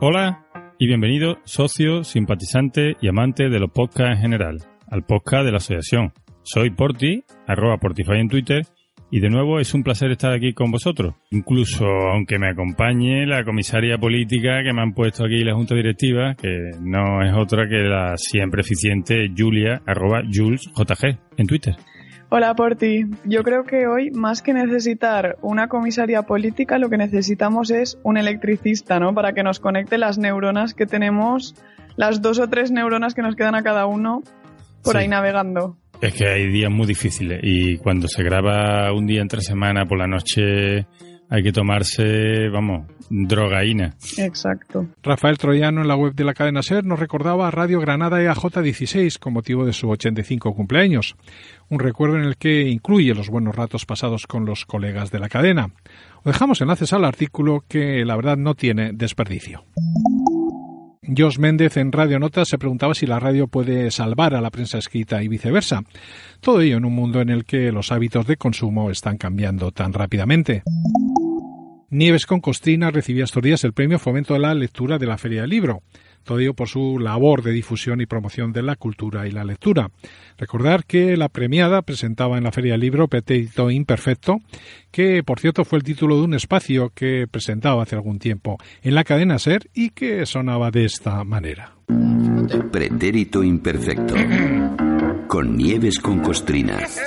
Hola 0.00 0.47
y 0.80 0.86
bienvenido 0.86 1.38
socio, 1.44 2.04
simpatizante 2.04 2.96
y 3.00 3.08
amante 3.08 3.48
de 3.48 3.58
los 3.58 3.70
podcasts 3.70 4.14
en 4.14 4.22
general, 4.22 4.58
al 4.88 5.04
podcast 5.04 5.44
de 5.44 5.50
la 5.50 5.56
Asociación. 5.56 6.12
Soy 6.44 6.70
Porti, 6.70 7.24
arroba 7.48 7.78
Portify 7.78 8.20
en 8.20 8.28
Twitter 8.28 8.62
y 9.10 9.18
de 9.18 9.28
nuevo 9.28 9.58
es 9.58 9.74
un 9.74 9.82
placer 9.82 10.12
estar 10.12 10.32
aquí 10.32 10.52
con 10.52 10.70
vosotros. 10.70 11.14
Incluso 11.32 11.84
aunque 11.84 12.38
me 12.38 12.50
acompañe 12.50 13.26
la 13.26 13.44
comisaria 13.44 13.98
política 13.98 14.62
que 14.62 14.72
me 14.72 14.82
han 14.82 14.94
puesto 14.94 15.24
aquí 15.24 15.42
la 15.42 15.54
junta 15.54 15.74
directiva, 15.74 16.36
que 16.36 16.70
no 16.80 17.22
es 17.22 17.34
otra 17.36 17.68
que 17.68 17.78
la 17.78 18.16
siempre 18.16 18.60
eficiente 18.60 19.32
Julia, 19.36 19.82
arroba 19.84 20.22
Jules 20.32 20.70
JG 20.76 21.18
en 21.38 21.46
Twitter. 21.46 21.74
Hola 22.30 22.54
Porti, 22.54 23.06
yo 23.24 23.42
creo 23.42 23.64
que 23.64 23.86
hoy 23.86 24.10
más 24.10 24.42
que 24.42 24.52
necesitar 24.52 25.36
una 25.40 25.68
comisaria 25.68 26.22
política 26.22 26.78
lo 26.78 26.90
que 26.90 26.98
necesitamos 26.98 27.70
es 27.70 27.98
un 28.02 28.18
electricista, 28.18 29.00
¿no? 29.00 29.14
Para 29.14 29.32
que 29.32 29.42
nos 29.42 29.60
conecte 29.60 29.98
las 29.98 30.18
neuronas 30.18 30.74
que 30.74 30.86
tenemos, 30.86 31.54
las 31.96 32.20
dos 32.20 32.38
o 32.38 32.48
tres 32.48 32.70
neuronas 32.70 33.14
que 33.14 33.22
nos 33.22 33.34
quedan 33.34 33.54
a 33.54 33.62
cada 33.62 33.86
uno 33.86 34.22
por 34.82 34.96
ahí 34.96 35.08
navegando. 35.08 35.76
Es 36.00 36.14
que 36.14 36.28
hay 36.28 36.48
días 36.48 36.70
muy 36.70 36.86
difíciles 36.86 37.40
y 37.42 37.78
cuando 37.78 38.06
se 38.08 38.22
graba 38.22 38.92
un 38.92 39.06
día 39.06 39.20
entre 39.20 39.40
semana 39.40 39.84
por 39.84 39.98
la 39.98 40.06
noche 40.06 40.86
hay 41.30 41.42
que 41.42 41.52
tomarse, 41.52 42.48
vamos, 42.48 42.86
drogaína. 43.10 43.94
Exacto. 44.16 44.88
Rafael 45.02 45.38
Troyano 45.38 45.82
en 45.82 45.88
la 45.88 45.96
web 45.96 46.14
de 46.14 46.24
la 46.24 46.34
cadena 46.34 46.62
SER 46.62 46.84
nos 46.84 46.98
recordaba 46.98 47.48
a 47.48 47.50
Radio 47.50 47.80
Granada 47.80 48.20
EAJ16 48.22 49.18
con 49.18 49.34
motivo 49.34 49.64
de 49.64 49.72
su 49.72 49.90
85 49.90 50.54
cumpleaños. 50.54 51.16
Un 51.68 51.80
recuerdo 51.80 52.16
en 52.16 52.24
el 52.24 52.36
que 52.36 52.62
incluye 52.62 53.14
los 53.14 53.28
buenos 53.28 53.56
ratos 53.56 53.84
pasados 53.84 54.26
con 54.26 54.46
los 54.46 54.64
colegas 54.64 55.10
de 55.10 55.18
la 55.18 55.28
cadena. 55.28 55.70
Os 56.18 56.32
dejamos 56.32 56.60
enlaces 56.60 56.92
al 56.92 57.04
artículo 57.04 57.64
que 57.68 58.04
la 58.04 58.16
verdad 58.16 58.36
no 58.36 58.54
tiene 58.54 58.92
desperdicio. 58.92 59.64
Jos 61.16 61.38
Méndez 61.38 61.78
en 61.78 61.90
Radio 61.90 62.18
Notas 62.18 62.48
se 62.48 62.58
preguntaba 62.58 62.94
si 62.94 63.06
la 63.06 63.18
radio 63.18 63.48
puede 63.48 63.90
salvar 63.90 64.34
a 64.34 64.42
la 64.42 64.50
prensa 64.50 64.76
escrita 64.76 65.22
y 65.22 65.28
viceversa. 65.28 65.82
Todo 66.40 66.60
ello 66.60 66.76
en 66.76 66.84
un 66.84 66.94
mundo 66.94 67.22
en 67.22 67.30
el 67.30 67.44
que 67.44 67.72
los 67.72 67.92
hábitos 67.92 68.26
de 68.26 68.36
consumo 68.36 68.90
están 68.90 69.16
cambiando 69.16 69.72
tan 69.72 69.94
rápidamente. 69.94 70.62
Nieves 71.90 72.26
con 72.26 72.40
Costrina 72.40 72.90
recibía 72.90 73.24
estos 73.24 73.42
días 73.42 73.64
el 73.64 73.72
premio 73.72 73.98
Fomento 73.98 74.34
de 74.34 74.40
la 74.40 74.54
Lectura 74.54 74.98
de 74.98 75.06
la 75.06 75.18
Feria 75.18 75.42
del 75.42 75.50
Libro 75.50 75.82
todo 76.28 76.40
ello 76.40 76.52
por 76.52 76.68
su 76.68 76.98
labor 76.98 77.42
de 77.42 77.52
difusión 77.52 78.02
y 78.02 78.06
promoción 78.06 78.52
de 78.52 78.62
la 78.62 78.76
cultura 78.76 79.26
y 79.26 79.30
la 79.30 79.44
lectura. 79.44 79.90
Recordar 80.36 80.84
que 80.84 81.16
la 81.16 81.30
premiada 81.30 81.80
presentaba 81.80 82.36
en 82.36 82.44
la 82.44 82.52
Feria 82.52 82.72
del 82.72 82.82
Libro 82.82 83.08
Petito 83.08 83.70
Imperfecto, 83.70 84.36
que 84.90 85.22
por 85.22 85.40
cierto 85.40 85.64
fue 85.64 85.78
el 85.78 85.84
título 85.84 86.18
de 86.18 86.24
un 86.24 86.34
espacio 86.34 86.92
que 86.94 87.26
presentaba 87.30 87.82
hace 87.82 87.96
algún 87.96 88.18
tiempo 88.18 88.58
en 88.82 88.94
la 88.94 89.04
cadena 89.04 89.38
Ser 89.38 89.70
y 89.72 89.88
que 89.90 90.26
sonaba 90.26 90.70
de 90.70 90.84
esta 90.84 91.24
manera. 91.24 91.76
Pretérito 92.70 93.42
imperfecto. 93.42 94.14
Con 95.28 95.56
nieves 95.56 95.98
con 95.98 96.20
costrinas. 96.20 97.00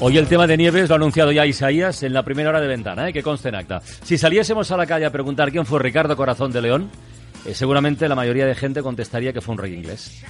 Hoy 0.00 0.16
el 0.16 0.28
tema 0.28 0.46
de 0.46 0.56
Nieves 0.56 0.88
lo 0.88 0.94
ha 0.94 0.96
anunciado 0.96 1.32
ya 1.32 1.44
Isaías 1.44 2.04
en 2.04 2.12
la 2.12 2.22
primera 2.22 2.50
hora 2.50 2.60
de 2.60 2.68
ventana, 2.68 3.08
¿eh? 3.08 3.12
que 3.12 3.20
conste 3.20 3.48
en 3.48 3.56
acta. 3.56 3.80
Si 3.80 4.16
saliésemos 4.16 4.70
a 4.70 4.76
la 4.76 4.86
calle 4.86 5.06
a 5.06 5.10
preguntar 5.10 5.50
quién 5.50 5.66
fue 5.66 5.80
Ricardo 5.80 6.16
Corazón 6.16 6.52
de 6.52 6.62
León, 6.62 6.88
eh, 7.44 7.52
seguramente 7.52 8.08
la 8.08 8.14
mayoría 8.14 8.46
de 8.46 8.54
gente 8.54 8.80
contestaría 8.80 9.32
que 9.32 9.40
fue 9.40 9.54
un 9.54 9.58
rey 9.58 9.74
inglés. 9.74 10.24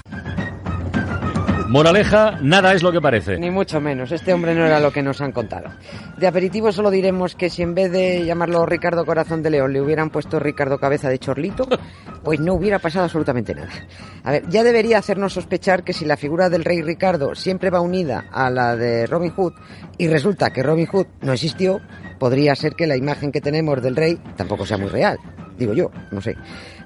Moraleja, 1.68 2.38
nada 2.40 2.72
es 2.72 2.82
lo 2.82 2.90
que 2.90 3.00
parece. 3.00 3.36
Ni 3.36 3.50
mucho 3.50 3.78
menos, 3.78 4.10
este 4.10 4.32
hombre 4.32 4.54
no 4.54 4.64
era 4.64 4.80
lo 4.80 4.90
que 4.90 5.02
nos 5.02 5.20
han 5.20 5.32
contado. 5.32 5.68
De 6.16 6.26
aperitivo 6.26 6.72
solo 6.72 6.90
diremos 6.90 7.34
que 7.34 7.50
si 7.50 7.62
en 7.62 7.74
vez 7.74 7.92
de 7.92 8.24
llamarlo 8.24 8.64
Ricardo 8.64 9.04
Corazón 9.04 9.42
de 9.42 9.50
León 9.50 9.74
le 9.74 9.82
hubieran 9.82 10.08
puesto 10.08 10.38
Ricardo 10.38 10.78
Cabeza 10.78 11.10
de 11.10 11.18
Chorlito, 11.18 11.68
pues 12.24 12.40
no 12.40 12.54
hubiera 12.54 12.78
pasado 12.78 13.04
absolutamente 13.04 13.54
nada. 13.54 13.68
A 14.24 14.32
ver, 14.32 14.48
ya 14.48 14.64
debería 14.64 14.96
hacernos 14.96 15.34
sospechar 15.34 15.84
que 15.84 15.92
si 15.92 16.06
la 16.06 16.16
figura 16.16 16.48
del 16.48 16.64
rey 16.64 16.80
Ricardo 16.80 17.34
siempre 17.34 17.68
va 17.68 17.82
unida 17.82 18.24
a 18.32 18.48
la 18.48 18.74
de 18.74 19.06
Robin 19.06 19.32
Hood 19.32 19.52
y 19.98 20.08
resulta 20.08 20.50
que 20.50 20.62
Robin 20.62 20.86
Hood 20.86 21.06
no 21.20 21.34
existió, 21.34 21.82
podría 22.18 22.54
ser 22.54 22.76
que 22.76 22.86
la 22.86 22.96
imagen 22.96 23.30
que 23.30 23.42
tenemos 23.42 23.82
del 23.82 23.94
rey 23.94 24.18
tampoco 24.36 24.64
sea 24.64 24.78
muy 24.78 24.88
real. 24.88 25.18
Digo 25.58 25.72
yo, 25.74 25.90
no 26.12 26.20
sé. 26.20 26.36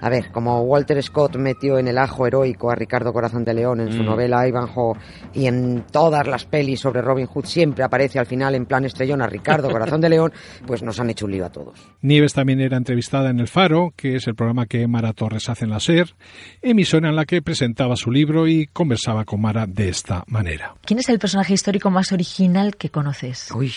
A 0.00 0.08
ver, 0.08 0.30
como 0.32 0.62
Walter 0.62 1.00
Scott 1.02 1.36
metió 1.36 1.78
en 1.78 1.86
el 1.88 1.98
ajo 1.98 2.26
heroico 2.26 2.70
a 2.70 2.74
Ricardo 2.74 3.12
Corazón 3.12 3.44
de 3.44 3.54
León 3.54 3.80
en 3.80 3.92
su 3.92 4.02
Mm. 4.02 4.06
novela 4.06 4.48
Ivanhoe 4.48 4.98
y 5.34 5.46
en 5.46 5.84
todas 5.92 6.26
las 6.26 6.44
pelis 6.46 6.80
sobre 6.80 7.02
Robin 7.02 7.26
Hood 7.26 7.44
siempre 7.44 7.84
aparece 7.84 8.18
al 8.18 8.26
final 8.26 8.54
en 8.54 8.66
plan 8.66 8.84
estrellón 8.84 9.22
a 9.22 9.26
Ricardo 9.26 9.70
Corazón 9.70 10.00
de 10.00 10.08
León, 10.08 10.32
pues 10.66 10.82
nos 10.82 10.98
han 10.98 11.10
hecho 11.10 11.26
un 11.26 11.32
lío 11.32 11.44
a 11.46 11.50
todos. 11.52 11.78
Nieves 12.00 12.32
también 12.32 12.60
era 12.60 12.76
entrevistada 12.76 13.30
en 13.30 13.38
El 13.38 13.46
Faro, 13.48 13.92
que 13.96 14.16
es 14.16 14.26
el 14.26 14.34
programa 14.34 14.66
que 14.66 14.86
Mara 14.88 15.12
Torres 15.12 15.48
hace 15.48 15.64
en 15.66 15.70
la 15.70 15.78
SER, 15.78 16.14
emisora 16.62 17.08
en 17.10 17.16
la 17.16 17.24
que 17.26 17.42
presentaba 17.42 17.94
su 17.96 18.10
libro 18.10 18.48
y 18.48 18.66
conversaba 18.66 19.24
con 19.24 19.40
Mara 19.40 19.66
de 19.66 19.88
esta 19.90 20.24
manera. 20.26 20.74
¿Quién 20.84 20.98
es 20.98 21.08
el 21.10 21.18
personaje 21.18 21.52
histórico 21.54 21.90
más 21.90 22.10
original 22.12 22.76
que 22.76 22.88
conoces? 22.90 23.50
Uy, 23.54 23.72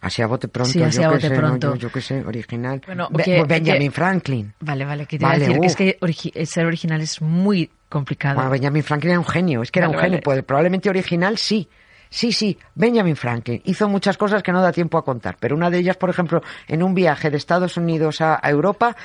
así 0.00 0.22
a 0.22 0.26
bote 0.26 0.48
pronto, 0.48 0.70
Sí, 0.72 0.82
así 0.82 0.98
yo 1.00 1.08
a 1.08 1.12
bote 1.12 1.28
sé, 1.28 1.30
¿no? 1.30 1.36
pronto. 1.36 1.74
yo, 1.74 1.80
yo 1.80 1.92
qué 1.92 2.00
sé, 2.00 2.24
original. 2.24 2.80
Bueno, 2.86 3.08
que- 3.24 3.42
Benjamin 3.44 3.88
que- 3.88 3.90
Franklin. 3.90 4.52
Vale, 4.60 4.84
vale, 4.84 5.06
que 5.06 5.18
te 5.18 5.24
Vale, 5.24 5.36
iba 5.44 5.44
a 5.46 5.48
decir 5.48 5.60
que 5.60 5.66
es 5.66 5.76
que 5.76 5.98
origi- 6.00 6.44
ser 6.46 6.66
original 6.66 7.00
es 7.00 7.20
muy 7.22 7.70
complicado. 7.88 8.36
Bueno, 8.36 8.50
Benjamin 8.50 8.82
Franklin 8.82 9.10
era 9.12 9.20
un 9.20 9.26
genio, 9.26 9.62
es 9.62 9.70
que 9.70 9.78
era 9.80 9.88
Vale, 9.88 9.98
un 9.98 10.02
genio, 10.04 10.20
pues 10.22 10.42
probablemente 10.42 10.88
original 10.90 11.38
sí. 11.38 11.68
Sí, 12.08 12.30
sí, 12.32 12.56
Benjamin 12.76 13.16
Franklin 13.16 13.60
hizo 13.64 13.88
muchas 13.88 14.16
cosas 14.16 14.42
que 14.42 14.52
no 14.52 14.62
da 14.62 14.70
tiempo 14.72 14.96
a 14.96 15.04
contar, 15.04 15.36
pero 15.40 15.56
una 15.56 15.70
de 15.70 15.78
ellas, 15.78 15.96
por 15.96 16.08
ejemplo, 16.08 16.40
en 16.68 16.84
un 16.84 16.94
viaje 16.94 17.30
de 17.30 17.36
Estados 17.36 17.76
Unidos 17.76 18.20
a, 18.20 18.38
a 18.40 18.48
Europa, 18.48 18.96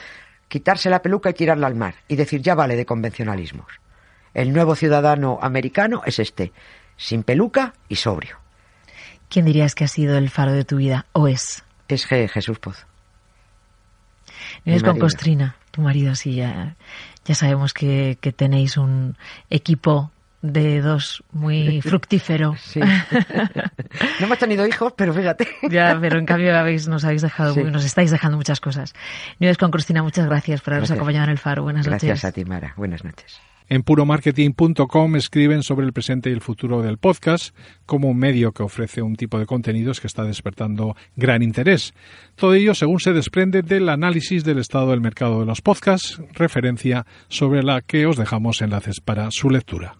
quitarse 0.47 0.87
la 0.89 1.01
peluca 1.01 1.31
y 1.31 1.33
tirarla 1.33 1.65
al 1.65 1.75
mar 1.75 1.95
y 2.07 2.15
decir 2.15 2.41
ya 2.41 2.53
vale 2.53 2.75
de 2.75 2.85
convencionalismos. 2.85 3.65
El 4.35 4.53
nuevo 4.53 4.75
ciudadano 4.75 5.39
americano 5.41 6.03
es 6.05 6.19
este, 6.19 6.53
sin 6.95 7.23
peluca 7.23 7.73
y 7.89 7.95
sobrio. 7.95 8.37
¿Quién 9.31 9.45
dirías 9.45 9.75
que 9.75 9.85
ha 9.85 9.87
sido 9.87 10.17
el 10.17 10.29
faro 10.29 10.51
de 10.51 10.65
tu 10.65 10.75
vida? 10.75 11.05
¿O 11.13 11.27
es? 11.27 11.63
Es 11.87 12.05
Jesús 12.05 12.59
Pozo. 12.59 12.85
Vienes 14.65 14.83
con. 14.83 14.99
Costrina, 14.99 15.55
tu 15.71 15.81
marido, 15.81 16.15
sí, 16.15 16.35
ya, 16.35 16.75
ya 17.25 17.33
sabemos 17.35 17.73
que, 17.73 18.17
que 18.19 18.33
tenéis 18.33 18.75
un 18.75 19.15
equipo 19.49 20.11
de 20.41 20.81
dos 20.81 21.23
muy 21.31 21.81
fructífero. 21.83 22.55
Sí. 22.59 22.81
No 24.19 24.25
hemos 24.27 24.37
tenido 24.37 24.65
hijos, 24.67 24.93
pero 24.95 25.13
fíjate. 25.13 25.47
Ya, 25.69 25.97
pero 25.99 26.19
en 26.19 26.25
cambio 26.25 26.57
habéis, 26.57 26.87
nos 26.87 27.03
habéis 27.05 27.21
dejado, 27.21 27.53
Sí. 27.53 27.63
nos 27.63 27.85
estáis 27.85 28.11
dejando 28.11 28.37
muchas 28.37 28.59
cosas. 28.59 28.93
Nieves 29.39 29.57
con 29.57 29.71
Cristina, 29.71 30.03
muchas 30.03 30.25
gracias 30.27 30.61
por 30.61 30.73
habernos 30.73 30.89
Gracias. 30.89 30.99
acompañado 30.99 31.25
en 31.25 31.31
el 31.31 31.37
Faro. 31.37 31.63
Buenas 31.63 31.85
Gracias 31.87 32.09
noches. 32.09 32.25
a 32.25 32.31
ti, 32.33 32.45
Mara. 32.45 32.73
Buenas 32.77 33.03
noches. 33.03 33.39
En 33.71 33.83
puromarketing.com 33.83 35.15
escriben 35.15 35.63
sobre 35.63 35.85
el 35.85 35.93
presente 35.93 36.29
y 36.29 36.33
el 36.33 36.41
futuro 36.41 36.81
del 36.81 36.97
podcast 36.97 37.55
como 37.85 38.09
un 38.09 38.17
medio 38.17 38.51
que 38.51 38.63
ofrece 38.63 39.01
un 39.01 39.15
tipo 39.15 39.39
de 39.39 39.45
contenidos 39.45 40.01
que 40.01 40.07
está 40.07 40.25
despertando 40.25 40.97
gran 41.15 41.41
interés. 41.41 41.93
Todo 42.35 42.53
ello 42.53 42.75
según 42.75 42.99
se 42.99 43.13
desprende 43.13 43.61
del 43.61 43.87
análisis 43.87 44.43
del 44.43 44.59
estado 44.59 44.89
del 44.89 44.99
mercado 44.99 45.39
de 45.39 45.45
los 45.45 45.61
podcasts, 45.61 46.21
referencia 46.33 47.05
sobre 47.29 47.63
la 47.63 47.79
que 47.79 48.05
os 48.07 48.17
dejamos 48.17 48.61
enlaces 48.61 48.99
para 48.99 49.31
su 49.31 49.49
lectura. 49.49 49.95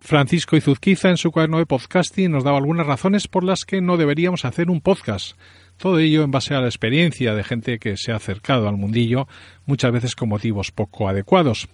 Francisco 0.00 0.56
Izuzquiza 0.56 1.10
en 1.10 1.18
su 1.18 1.30
cuaderno 1.30 1.58
de 1.58 1.66
podcasting 1.66 2.30
nos 2.30 2.44
daba 2.44 2.56
algunas 2.56 2.86
razones 2.86 3.28
por 3.28 3.44
las 3.44 3.66
que 3.66 3.82
no 3.82 3.98
deberíamos 3.98 4.46
hacer 4.46 4.70
un 4.70 4.80
podcast. 4.80 5.36
Todo 5.76 5.98
ello 5.98 6.22
en 6.22 6.30
base 6.30 6.54
a 6.54 6.62
la 6.62 6.68
experiencia 6.68 7.34
de 7.34 7.44
gente 7.44 7.78
que 7.78 7.98
se 7.98 8.10
ha 8.10 8.16
acercado 8.16 8.70
al 8.70 8.78
mundillo, 8.78 9.28
muchas 9.66 9.92
veces 9.92 10.16
con 10.16 10.30
motivos 10.30 10.72
poco 10.72 11.10
adecuados. 11.10 11.68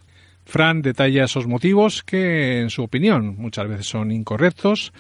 Fran 0.45 0.83
detalla 0.83 1.25
esos 1.25 1.47
motivos 1.47 2.03
que, 2.03 2.61
en 2.61 2.71
su 2.71 2.83
opinión, 2.83 3.37
muchas 3.39 3.69
veces 3.69 3.87
son 3.87 4.13
incorrectos, 4.13 4.93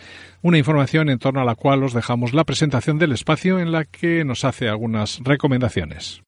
una 0.43 0.59
información 0.59 1.11
en 1.11 1.19
torno 1.19 1.41
a 1.41 1.45
la 1.45 1.55
cual 1.55 1.83
os 1.83 1.93
dejamos 1.93 2.33
la 2.33 2.45
presentación 2.45 2.99
del 2.99 3.13
espacio 3.13 3.59
en 3.59 3.73
la 3.73 3.85
que 3.85 4.25
nos 4.25 4.45
hace 4.45 4.69
algunas 4.69 5.21
recomendaciones. 5.23 6.23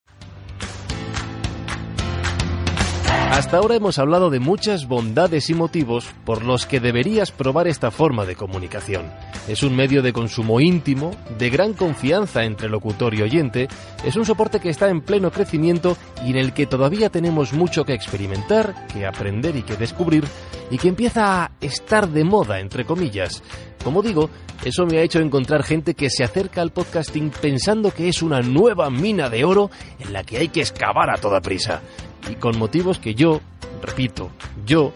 Hasta 3.36 3.58
ahora 3.58 3.74
hemos 3.74 3.98
hablado 3.98 4.30
de 4.30 4.40
muchas 4.40 4.88
bondades 4.88 5.50
y 5.50 5.54
motivos 5.54 6.06
por 6.24 6.42
los 6.42 6.64
que 6.64 6.80
deberías 6.80 7.32
probar 7.32 7.68
esta 7.68 7.90
forma 7.90 8.24
de 8.24 8.34
comunicación. 8.34 9.10
Es 9.46 9.62
un 9.62 9.76
medio 9.76 10.00
de 10.02 10.12
consumo 10.12 10.58
íntimo, 10.60 11.10
de 11.38 11.50
gran 11.50 11.74
confianza 11.74 12.44
entre 12.44 12.68
locutor 12.68 13.14
y 13.14 13.22
oyente, 13.22 13.68
es 14.04 14.16
un 14.16 14.24
soporte 14.24 14.58
que 14.58 14.70
está 14.70 14.88
en 14.88 15.02
pleno 15.02 15.30
crecimiento 15.30 15.96
y 16.24 16.30
en 16.30 16.36
el 16.36 16.54
que 16.54 16.66
todavía 16.66 17.10
tenemos 17.10 17.52
mucho 17.52 17.84
que 17.84 17.92
experimentar, 17.92 18.86
que 18.86 19.06
aprender 19.06 19.54
y 19.54 19.62
que 19.62 19.76
descubrir, 19.76 20.24
y 20.70 20.78
que 20.78 20.88
empieza 20.88 21.44
a 21.44 21.50
estar 21.60 22.08
de 22.08 22.24
moda, 22.24 22.60
entre 22.60 22.84
comillas. 22.84 23.42
Como 23.84 24.02
digo, 24.02 24.30
eso 24.64 24.86
me 24.86 24.98
ha 24.98 25.02
hecho 25.02 25.20
encontrar 25.20 25.62
gente 25.62 25.94
que 25.94 26.10
se 26.10 26.24
acerca 26.24 26.60
al 26.60 26.72
podcasting 26.72 27.30
pensando 27.30 27.92
que 27.92 28.08
es 28.08 28.22
una 28.22 28.40
nueva 28.40 28.90
mina 28.90 29.28
de 29.28 29.44
oro 29.44 29.70
en 30.00 30.12
la 30.12 30.24
que 30.24 30.38
hay 30.38 30.48
que 30.48 30.60
excavar 30.60 31.10
a 31.10 31.18
toda 31.18 31.40
prisa. 31.40 31.82
Y 32.30 32.34
con 32.34 32.58
motivos 32.58 32.98
que 32.98 33.14
yo, 33.14 33.40
repito, 33.82 34.30
yo 34.64 34.92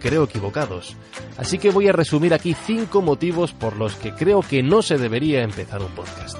creo 0.00 0.24
equivocados. 0.24 0.96
Así 1.36 1.58
que 1.58 1.70
voy 1.70 1.88
a 1.88 1.92
resumir 1.92 2.34
aquí 2.34 2.54
cinco 2.54 3.02
motivos 3.02 3.52
por 3.52 3.76
los 3.76 3.94
que 3.94 4.12
creo 4.12 4.40
que 4.40 4.62
no 4.62 4.82
se 4.82 4.98
debería 4.98 5.42
empezar 5.42 5.80
un 5.80 5.92
podcast. 5.92 6.36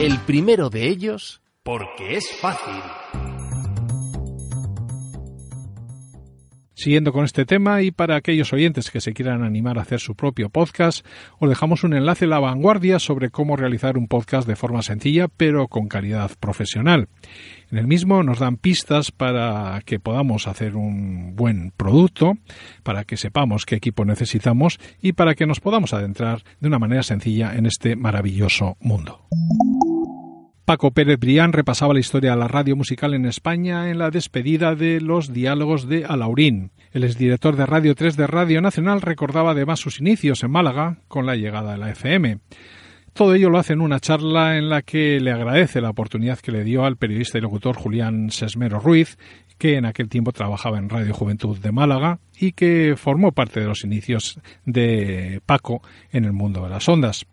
El 0.00 0.18
primero 0.18 0.70
de 0.70 0.88
ellos, 0.88 1.40
porque 1.62 2.16
es 2.16 2.30
fácil. 2.40 3.21
Siguiendo 6.82 7.12
con 7.12 7.24
este 7.24 7.44
tema 7.44 7.80
y 7.82 7.92
para 7.92 8.16
aquellos 8.16 8.52
oyentes 8.52 8.90
que 8.90 9.00
se 9.00 9.12
quieran 9.12 9.44
animar 9.44 9.78
a 9.78 9.82
hacer 9.82 10.00
su 10.00 10.16
propio 10.16 10.48
podcast, 10.48 11.06
os 11.38 11.48
dejamos 11.48 11.84
un 11.84 11.94
enlace 11.94 12.24
a 12.24 12.28
la 12.28 12.40
vanguardia 12.40 12.98
sobre 12.98 13.30
cómo 13.30 13.54
realizar 13.54 13.96
un 13.96 14.08
podcast 14.08 14.48
de 14.48 14.56
forma 14.56 14.82
sencilla 14.82 15.28
pero 15.28 15.68
con 15.68 15.86
calidad 15.86 16.32
profesional. 16.40 17.06
En 17.70 17.78
el 17.78 17.86
mismo 17.86 18.24
nos 18.24 18.40
dan 18.40 18.56
pistas 18.56 19.12
para 19.12 19.80
que 19.84 20.00
podamos 20.00 20.48
hacer 20.48 20.74
un 20.74 21.36
buen 21.36 21.70
producto, 21.76 22.36
para 22.82 23.04
que 23.04 23.16
sepamos 23.16 23.64
qué 23.64 23.76
equipo 23.76 24.04
necesitamos 24.04 24.80
y 25.00 25.12
para 25.12 25.36
que 25.36 25.46
nos 25.46 25.60
podamos 25.60 25.94
adentrar 25.94 26.42
de 26.58 26.66
una 26.66 26.80
manera 26.80 27.04
sencilla 27.04 27.54
en 27.54 27.66
este 27.66 27.94
maravilloso 27.94 28.76
mundo. 28.80 29.20
Paco 30.64 30.92
Pérez 30.92 31.18
Brián 31.18 31.52
repasaba 31.52 31.92
la 31.92 31.98
historia 31.98 32.30
de 32.30 32.36
la 32.36 32.46
radio 32.46 32.76
musical 32.76 33.14
en 33.14 33.26
España 33.26 33.90
en 33.90 33.98
la 33.98 34.10
despedida 34.10 34.76
de 34.76 35.00
los 35.00 35.32
diálogos 35.32 35.88
de 35.88 36.04
Alaurín. 36.04 36.70
El 36.92 37.02
exdirector 37.02 37.56
de 37.56 37.66
Radio 37.66 37.96
3 37.96 38.16
de 38.16 38.28
Radio 38.28 38.60
Nacional 38.60 39.00
recordaba 39.00 39.50
además 39.50 39.80
sus 39.80 39.98
inicios 39.98 40.44
en 40.44 40.52
Málaga 40.52 40.98
con 41.08 41.26
la 41.26 41.34
llegada 41.34 41.72
de 41.72 41.78
la 41.78 41.90
FM. 41.90 42.38
Todo 43.12 43.34
ello 43.34 43.50
lo 43.50 43.58
hace 43.58 43.72
en 43.72 43.80
una 43.80 43.98
charla 43.98 44.56
en 44.56 44.68
la 44.68 44.82
que 44.82 45.18
le 45.20 45.32
agradece 45.32 45.80
la 45.80 45.90
oportunidad 45.90 46.38
que 46.38 46.52
le 46.52 46.62
dio 46.62 46.84
al 46.84 46.96
periodista 46.96 47.38
y 47.38 47.40
locutor 47.40 47.76
Julián 47.76 48.30
Sesmero 48.30 48.78
Ruiz, 48.78 49.18
que 49.62 49.76
en 49.76 49.86
aquel 49.86 50.08
tiempo 50.08 50.32
trabajaba 50.32 50.78
en 50.78 50.88
Radio 50.88 51.14
Juventud 51.14 51.56
de 51.56 51.70
Málaga 51.70 52.18
y 52.36 52.50
que 52.50 52.94
formó 52.96 53.30
parte 53.30 53.60
de 53.60 53.66
los 53.66 53.84
inicios 53.84 54.40
de 54.64 55.40
Paco 55.46 55.82
en 56.10 56.24
el 56.24 56.32
mundo 56.32 56.64
de 56.64 56.68
las 56.68 56.88
ondas. 56.88 57.26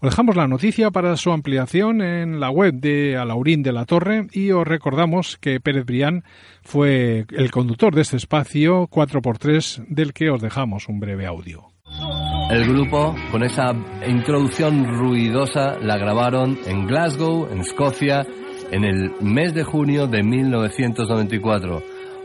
Os 0.00 0.10
dejamos 0.10 0.36
la 0.36 0.46
noticia 0.46 0.92
para 0.92 1.16
su 1.16 1.32
ampliación 1.32 2.00
en 2.00 2.38
la 2.38 2.50
web 2.50 2.74
de 2.74 3.16
Alaurín 3.16 3.64
de 3.64 3.72
la 3.72 3.84
Torre 3.84 4.28
y 4.30 4.52
os 4.52 4.64
recordamos 4.64 5.38
que 5.38 5.58
Pérez 5.58 5.84
Brián 5.84 6.22
fue 6.62 7.26
el 7.30 7.50
conductor 7.50 7.92
de 7.92 8.02
este 8.02 8.16
espacio 8.16 8.86
4x3 8.86 9.84
del 9.88 10.12
que 10.12 10.30
os 10.30 10.40
dejamos 10.40 10.88
un 10.88 11.00
breve 11.00 11.26
audio. 11.26 11.64
El 12.48 12.64
grupo, 12.64 13.16
con 13.32 13.42
esa 13.42 13.74
introducción 14.06 14.84
ruidosa, 14.98 15.78
la 15.80 15.98
grabaron 15.98 16.58
en 16.64 16.86
Glasgow, 16.86 17.48
en 17.50 17.58
Escocia, 17.58 18.24
en 18.72 18.84
el 18.84 19.12
mes 19.20 19.54
de 19.54 19.62
junio 19.62 20.08
de 20.08 20.22
1994. 20.22 21.82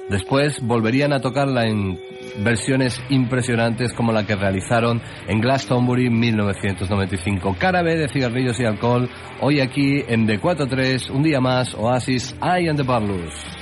Después 0.09 0.61
volverían 0.61 1.11
a 1.11 1.19
tocarla 1.19 1.67
en 1.67 1.99
versiones 2.43 3.01
impresionantes 3.09 3.93
como 3.93 4.13
la 4.13 4.25
que 4.25 4.35
realizaron 4.35 5.01
en 5.27 5.41
Glastonbury 5.41 6.07
en 6.07 6.19
1995. 6.19 7.57
Cara 7.59 7.81
B 7.81 7.97
de 7.97 8.07
cigarrillos 8.07 8.59
y 8.59 8.65
alcohol, 8.65 9.09
hoy 9.41 9.59
aquí 9.59 10.03
en 10.07 10.27
D43, 10.27 11.09
un 11.09 11.23
día 11.23 11.41
más, 11.41 11.75
Oasis, 11.75 12.35
I 12.41 12.69
and 12.69 12.77
the 12.77 12.83
Barlows. 12.83 13.56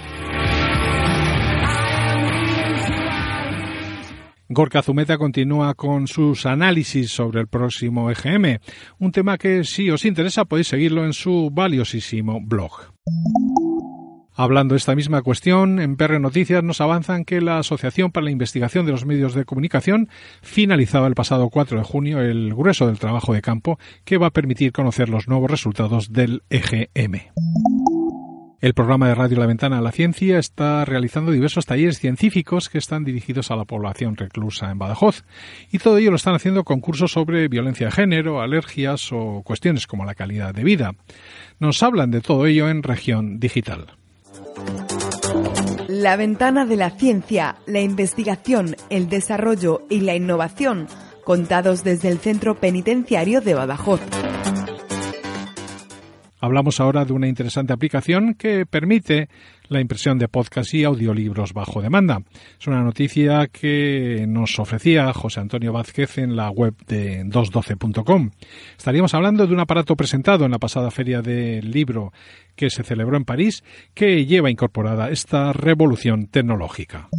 Gorka 4.56 4.82
Zumeta 4.82 5.18
continúa 5.18 5.74
con 5.74 6.08
sus 6.08 6.46
análisis 6.46 7.12
sobre 7.12 7.42
el 7.42 7.48
próximo 7.48 8.10
EGM, 8.10 8.60
un 9.00 9.12
tema 9.12 9.38
que 9.38 9.66
si 9.66 9.92
os 9.92 10.06
interesa 10.06 10.46
podéis 10.46 10.70
seguirlo 10.70 11.04
en 11.04 11.12
su 11.12 11.50
valiosísimo 11.52 12.40
blog. 12.40 12.72
Hablando 14.34 14.74
de 14.74 14.78
esta 14.78 14.96
misma 14.96 15.24
cuestión, 15.24 15.82
en 15.82 15.98
PR 15.98 16.22
Noticias 16.22 16.64
nos 16.64 16.80
avanzan 16.80 17.26
que 17.26 17.42
la 17.42 17.60
Asociación 17.60 18.14
para 18.14 18.24
la 18.24 18.32
Investigación 18.32 18.86
de 18.86 18.94
los 18.94 19.06
Medios 19.06 19.34
de 19.34 19.44
Comunicación 19.44 20.08
finalizaba 20.42 21.08
el 21.08 21.16
pasado 21.16 21.50
4 21.50 21.80
de 21.80 21.84
junio 21.84 22.22
el 22.22 22.54
grueso 22.54 22.88
del 22.88 22.98
trabajo 22.98 23.34
de 23.34 23.42
campo 23.42 23.78
que 24.06 24.18
va 24.18 24.28
a 24.28 24.32
permitir 24.32 24.72
conocer 24.72 25.10
los 25.10 25.28
nuevos 25.28 25.52
resultados 25.52 26.14
del 26.14 26.44
EGM. 26.50 27.20
El 28.66 28.74
programa 28.74 29.08
de 29.08 29.14
Radio 29.14 29.38
La 29.38 29.46
Ventana 29.46 29.78
a 29.78 29.82
la 29.82 29.92
Ciencia 29.92 30.40
está 30.40 30.84
realizando 30.86 31.32
diversos 31.32 31.68
talleres 31.68 32.00
científicos 32.00 32.68
que 32.68 32.80
están 32.80 33.04
dirigidos 33.04 33.52
a 33.52 33.56
la 33.56 33.66
población 33.66 34.18
reclusa 34.18 34.72
en 34.72 34.80
Badajoz. 34.80 35.24
Y 35.72 35.78
todo 35.78 36.00
ello 36.00 36.10
lo 36.10 36.16
están 36.16 36.34
haciendo 36.34 36.64
concursos 36.64 37.12
sobre 37.12 37.48
violencia 37.48 37.86
de 37.86 37.92
género, 37.92 38.42
alergias 38.42 39.12
o 39.12 39.44
cuestiones 39.46 39.86
como 39.86 40.04
la 40.04 40.16
calidad 40.16 40.52
de 40.52 40.64
vida. 40.64 40.96
Nos 41.60 41.84
hablan 41.84 42.10
de 42.10 42.22
todo 42.22 42.48
ello 42.48 42.68
en 42.68 42.82
región 42.82 43.40
digital. 43.40 43.86
La 45.88 46.16
ventana 46.16 46.66
de 46.66 46.76
la 46.76 46.90
ciencia, 46.90 47.58
la 47.68 47.82
investigación, 47.82 48.78
el 48.90 49.10
desarrollo 49.10 49.84
y 49.92 50.00
la 50.00 50.16
innovación, 50.16 50.88
contados 51.24 51.84
desde 51.84 52.10
el 52.10 52.18
Centro 52.18 52.56
Penitenciario 52.56 53.42
de 53.42 53.54
Badajoz. 53.54 54.02
Hablamos 56.46 56.80
ahora 56.80 57.06
de 57.06 57.12
una 57.12 57.28
interesante 57.28 57.74
aplicación 57.74 58.36
que 58.36 58.68
permite 58.68 59.30
la 59.68 59.82
impresión 59.82 60.20
de 60.20 60.28
podcasts 60.28 60.76
y 60.76 60.84
audiolibros 60.84 61.54
bajo 61.54 61.82
demanda. 61.82 62.22
Es 62.60 62.68
una 62.68 62.84
noticia 62.84 63.48
que 63.48 64.26
nos 64.28 64.60
ofrecía 64.60 65.12
José 65.12 65.40
Antonio 65.40 65.74
Vázquez 65.74 66.20
en 66.20 66.36
la 66.36 66.52
web 66.52 66.76
de 66.86 67.26
212.com. 67.26 68.30
Estaríamos 68.78 69.16
hablando 69.16 69.48
de 69.48 69.54
un 69.56 69.60
aparato 69.60 69.96
presentado 69.96 70.46
en 70.46 70.52
la 70.52 70.60
pasada 70.60 70.92
feria 70.92 71.24
del 71.24 71.72
libro 71.72 72.14
que 72.56 72.70
se 72.70 72.84
celebró 72.84 73.18
en 73.18 73.26
París 73.26 73.64
que 73.96 74.28
lleva 74.28 74.52
incorporada 74.52 75.10
esta 75.10 75.52
revolución 75.52 76.28
tecnológica. 76.28 77.10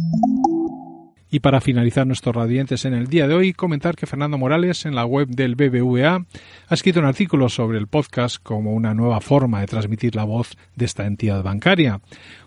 Y 1.29 1.41
para 1.41 1.59
finalizar 1.59 2.07
nuestros 2.07 2.35
radiantes 2.35 2.85
en 2.85 2.93
el 2.93 3.07
día 3.07 3.27
de 3.27 3.35
hoy, 3.35 3.53
comentar 3.53 3.95
que 3.95 4.05
Fernando 4.05 4.37
Morales 4.37 4.85
en 4.85 4.95
la 4.95 5.05
web 5.05 5.27
del 5.27 5.55
BBVA 5.55 6.25
ha 6.67 6.73
escrito 6.73 6.99
un 6.99 7.05
artículo 7.05 7.49
sobre 7.49 7.77
el 7.77 7.87
podcast 7.87 8.37
como 8.41 8.73
una 8.73 8.93
nueva 8.93 9.19
forma 9.19 9.59
de 9.59 9.67
transmitir 9.67 10.15
la 10.15 10.23
voz 10.23 10.57
de 10.75 10.85
esta 10.85 11.05
entidad 11.05 11.43
bancaria. 11.43 11.99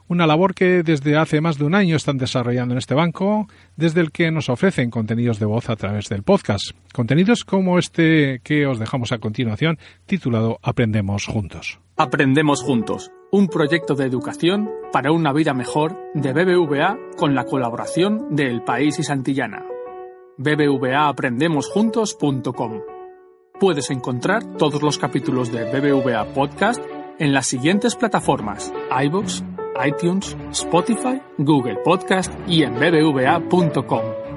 Una 0.08 0.26
labor 0.26 0.54
que 0.54 0.82
desde 0.82 1.16
hace 1.16 1.40
más 1.40 1.58
de 1.58 1.64
un 1.64 1.74
año 1.74 1.94
están 1.94 2.18
desarrollando 2.18 2.74
en 2.74 2.78
este 2.78 2.94
banco, 2.94 3.48
desde 3.76 4.00
el 4.00 4.10
que 4.10 4.30
nos 4.30 4.48
ofrecen 4.48 4.90
contenidos 4.90 5.38
de 5.38 5.46
voz 5.46 5.70
a 5.70 5.76
través 5.76 6.08
del 6.08 6.22
podcast. 6.22 6.72
Contenidos 6.92 7.44
como 7.44 7.78
este 7.78 8.40
que 8.42 8.66
os 8.66 8.78
dejamos 8.78 9.12
a 9.12 9.18
continuación, 9.18 9.78
titulado 10.06 10.58
Aprendemos 10.62 11.26
Juntos. 11.26 11.78
Aprendemos 11.96 12.62
Juntos, 12.62 13.12
un 13.32 13.48
proyecto 13.48 13.94
de 13.94 14.06
educación 14.06 14.70
para 14.92 15.12
una 15.12 15.32
vida 15.32 15.54
mejor 15.54 15.96
de 16.14 16.32
BBVA 16.32 16.98
con 17.16 17.34
la 17.34 17.44
colaboración 17.44 18.34
de 18.34 18.48
El 18.48 18.62
País 18.62 18.98
y 18.98 19.04
Santillana. 19.04 19.64
bbvaaprendemosjuntos.com 20.36 22.80
Puedes 23.60 23.90
encontrar 23.90 24.56
todos 24.56 24.82
los 24.82 24.98
capítulos 24.98 25.52
de 25.52 25.64
BBVA 25.64 26.32
Podcast 26.32 26.82
en 27.18 27.34
las 27.34 27.46
siguientes 27.46 27.94
plataformas: 27.94 28.72
iBox, 29.04 29.44
iTunes, 29.84 30.34
Spotify, 30.52 31.20
Google 31.38 31.76
Podcast 31.84 32.32
y 32.48 32.62
en 32.62 32.74
bbva.com. 32.74 34.29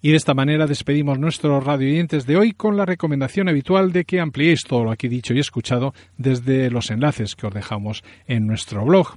Y 0.00 0.10
de 0.10 0.16
esta 0.16 0.34
manera 0.34 0.66
despedimos 0.66 1.18
nuestros 1.18 1.64
radioyentes 1.64 2.24
de 2.24 2.36
hoy 2.36 2.52
con 2.52 2.76
la 2.76 2.86
recomendación 2.86 3.48
habitual 3.48 3.90
de 3.90 4.04
que 4.04 4.20
ampliéis 4.20 4.62
todo 4.62 4.84
lo 4.84 4.92
aquí 4.92 5.08
dicho 5.08 5.34
y 5.34 5.40
escuchado 5.40 5.92
desde 6.16 6.70
los 6.70 6.90
enlaces 6.90 7.34
que 7.34 7.48
os 7.48 7.54
dejamos 7.54 8.04
en 8.26 8.46
nuestro 8.46 8.84
blog. 8.84 9.16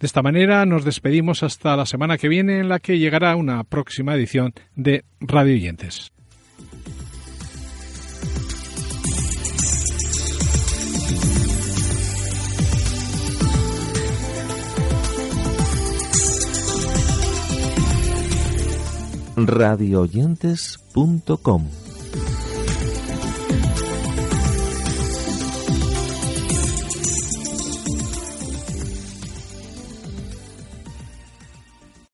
De 0.00 0.06
esta 0.06 0.22
manera 0.22 0.66
nos 0.66 0.84
despedimos 0.84 1.42
hasta 1.42 1.76
la 1.76 1.86
semana 1.86 2.18
que 2.18 2.28
viene 2.28 2.58
en 2.58 2.68
la 2.68 2.80
que 2.80 2.98
llegará 2.98 3.36
una 3.36 3.62
próxima 3.64 4.14
edición 4.14 4.52
de 4.74 5.04
Radioyentes. 5.20 6.10
radioyentes.com 19.46 21.79